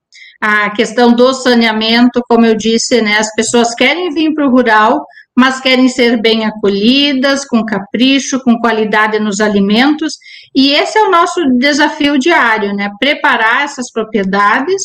[0.42, 5.06] a questão do saneamento, como eu disse, né, as pessoas querem vir para o rural,
[5.36, 10.14] mas querem ser bem acolhidas, com capricho, com qualidade nos alimentos,
[10.56, 14.84] e esse é o nosso desafio diário, né, preparar essas propriedades,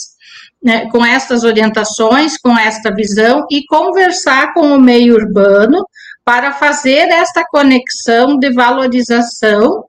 [0.62, 5.84] né, com estas orientações, com esta visão, e conversar com o meio urbano
[6.24, 9.84] para fazer esta conexão de valorização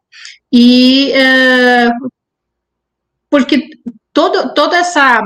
[0.52, 2.10] e uh,
[3.30, 3.70] porque
[4.14, 5.22] todo, toda essa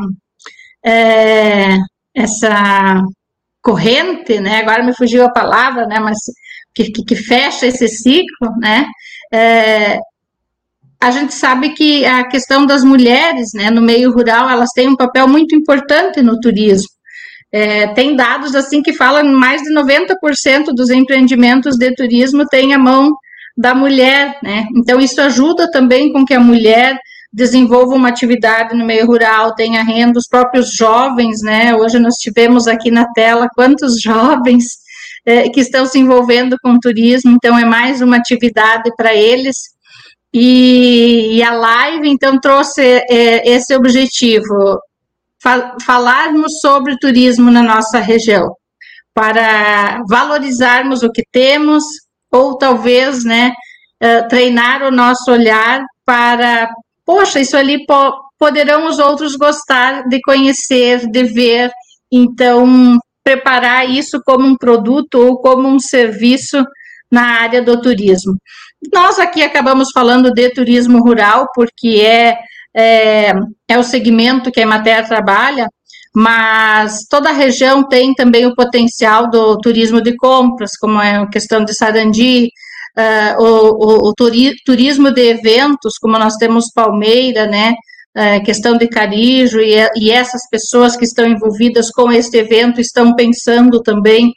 [0.86, 1.78] é,
[2.14, 3.02] essa
[3.62, 4.60] corrente, né?
[4.60, 6.00] Agora me fugiu a palavra, né?
[6.00, 6.18] Mas
[6.76, 8.86] que, que, fecha esse ciclo, né?
[9.34, 9.98] É,
[11.02, 14.96] a gente sabe que a questão das mulheres, né, no meio rural, elas têm um
[14.96, 16.88] papel muito importante no turismo.
[17.52, 22.80] É, tem dados assim que falam mais de 90% dos empreendimentos de turismo têm a
[22.80, 23.12] mão
[23.56, 24.66] da mulher, né?
[24.76, 26.98] Então isso ajuda também com que a mulher
[27.32, 31.76] desenvolva uma atividade no meio rural, tenha renda, os próprios jovens, né?
[31.76, 34.66] Hoje nós tivemos aqui na tela quantos jovens
[35.26, 39.75] é, que estão se envolvendo com turismo, então é mais uma atividade para eles.
[40.38, 44.82] E, e, a live, então, trouxe é, esse objetivo,
[45.86, 48.54] falarmos sobre turismo na nossa região,
[49.14, 51.86] para valorizarmos o que temos,
[52.30, 53.54] ou talvez, né,
[54.04, 56.70] uh, treinar o nosso olhar para,
[57.06, 61.72] poxa, isso ali po poderão os outros gostar de conhecer, de ver,
[62.12, 66.62] então preparar isso como um produto ou como um serviço
[67.10, 68.36] na área do turismo.
[68.94, 72.38] Nós aqui acabamos falando de turismo rural, porque é
[72.76, 73.32] é,
[73.70, 75.70] é o segmento que a Emater trabalha,
[76.14, 81.28] mas toda a região tem também o potencial do turismo de compras, como é a
[81.28, 82.50] questão de Sarandi,
[82.98, 87.74] uh, o, o, o turismo de eventos, como nós temos Palmeira, né,
[88.18, 93.16] uh, questão de Carijo, e, e, essas pessoas que estão envolvidas com este evento estão
[93.16, 94.34] pensando também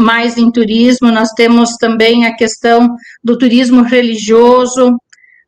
[0.00, 4.96] mais em turismo, nós temos também a questão do turismo religioso,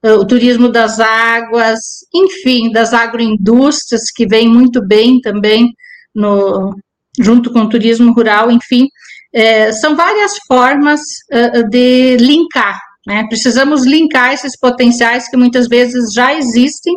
[0.03, 1.79] o turismo das águas,
[2.14, 5.72] enfim, das agroindústrias, que vem muito bem também
[6.14, 6.77] no,
[7.18, 8.89] junto com o turismo rural, enfim,
[9.33, 11.01] é, são várias formas
[11.33, 13.25] uh, de linkar, né?
[13.29, 16.95] Precisamos linkar esses potenciais que muitas vezes já existem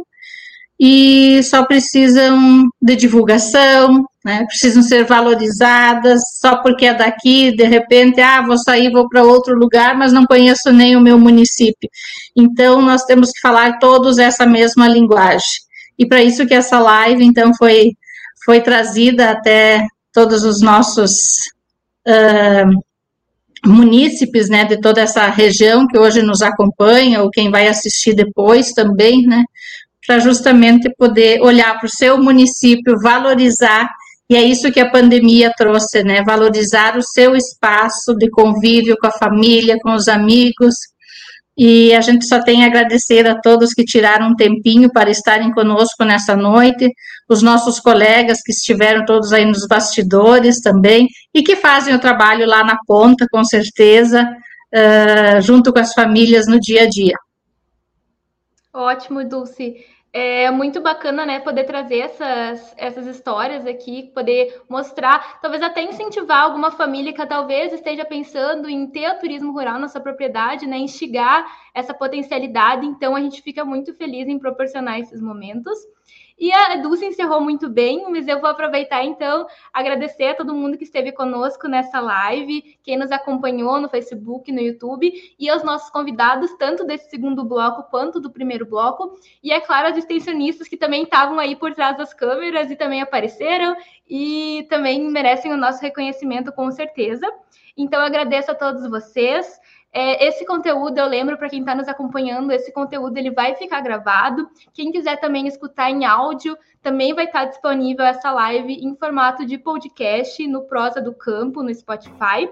[0.80, 4.46] e só precisam de divulgação, né?
[4.46, 9.56] precisam ser valorizadas, só porque é daqui, de repente, ah, vou sair, vou para outro
[9.56, 11.90] lugar, mas não conheço nem o meu município.
[12.36, 15.48] Então, nós temos que falar todos essa mesma linguagem.
[15.98, 17.94] E para isso que essa live, então, foi,
[18.44, 21.14] foi trazida até todos os nossos
[22.06, 22.84] uh,
[23.66, 28.74] munícipes, né, de toda essa região que hoje nos acompanha, ou quem vai assistir depois
[28.74, 29.46] também, né,
[30.06, 33.90] para justamente poder olhar para o seu município, valorizar,
[34.30, 36.22] e é isso que a pandemia trouxe, né?
[36.22, 40.76] Valorizar o seu espaço de convívio com a família, com os amigos.
[41.58, 45.52] E a gente só tem a agradecer a todos que tiraram um tempinho para estarem
[45.54, 46.92] conosco nessa noite,
[47.28, 52.46] os nossos colegas que estiveram todos aí nos bastidores também, e que fazem o trabalho
[52.46, 54.30] lá na ponta, com certeza,
[54.76, 57.16] uh, junto com as famílias no dia a dia.
[58.74, 59.78] Ótimo, Dulce.
[60.20, 66.41] É muito bacana, né, poder trazer essas, essas histórias aqui, poder mostrar, talvez até incentivar
[66.41, 70.76] alguma família que talvez esteja pensando em ter o turismo rural na sua propriedade, né,
[70.76, 72.88] instigar essa potencialidade.
[72.88, 75.78] Então, a gente fica muito feliz em proporcionar esses momentos.
[76.38, 80.78] E a Dulce encerrou muito bem, mas eu vou aproveitar então agradecer a todo mundo
[80.78, 85.90] que esteve conosco nessa live, quem nos acompanhou no Facebook, no YouTube, e aos nossos
[85.90, 90.78] convidados, tanto desse segundo bloco quanto do primeiro bloco, e é claro, as extensionistas que
[90.78, 93.76] também estavam aí por trás das câmeras e também apareceram
[94.08, 97.28] e também merecem o nosso reconhecimento com certeza.
[97.76, 99.60] Então, agradeço a todos vocês.
[99.94, 103.82] É, esse conteúdo, eu lembro para quem está nos acompanhando, esse conteúdo ele vai ficar
[103.82, 104.50] gravado.
[104.74, 109.46] Quem quiser também escutar em áudio, também vai estar tá disponível essa live em formato
[109.46, 112.50] de podcast no Prosa do Campo, no Spotify.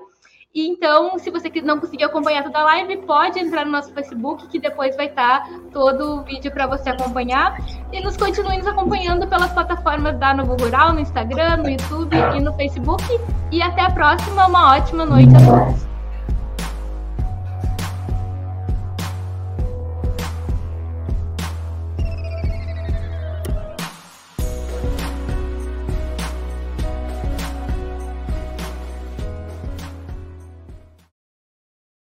[0.56, 4.48] E então, se você não conseguir acompanhar toda a live, pode entrar no nosso Facebook,
[4.48, 7.58] que depois vai estar tá todo o vídeo para você acompanhar.
[7.92, 12.40] E nos continue nos acompanhando pelas plataformas da Novo Rural, no Instagram, no YouTube e
[12.40, 13.04] no Facebook.
[13.52, 14.48] E até a próxima.
[14.48, 15.95] Uma ótima noite a todos.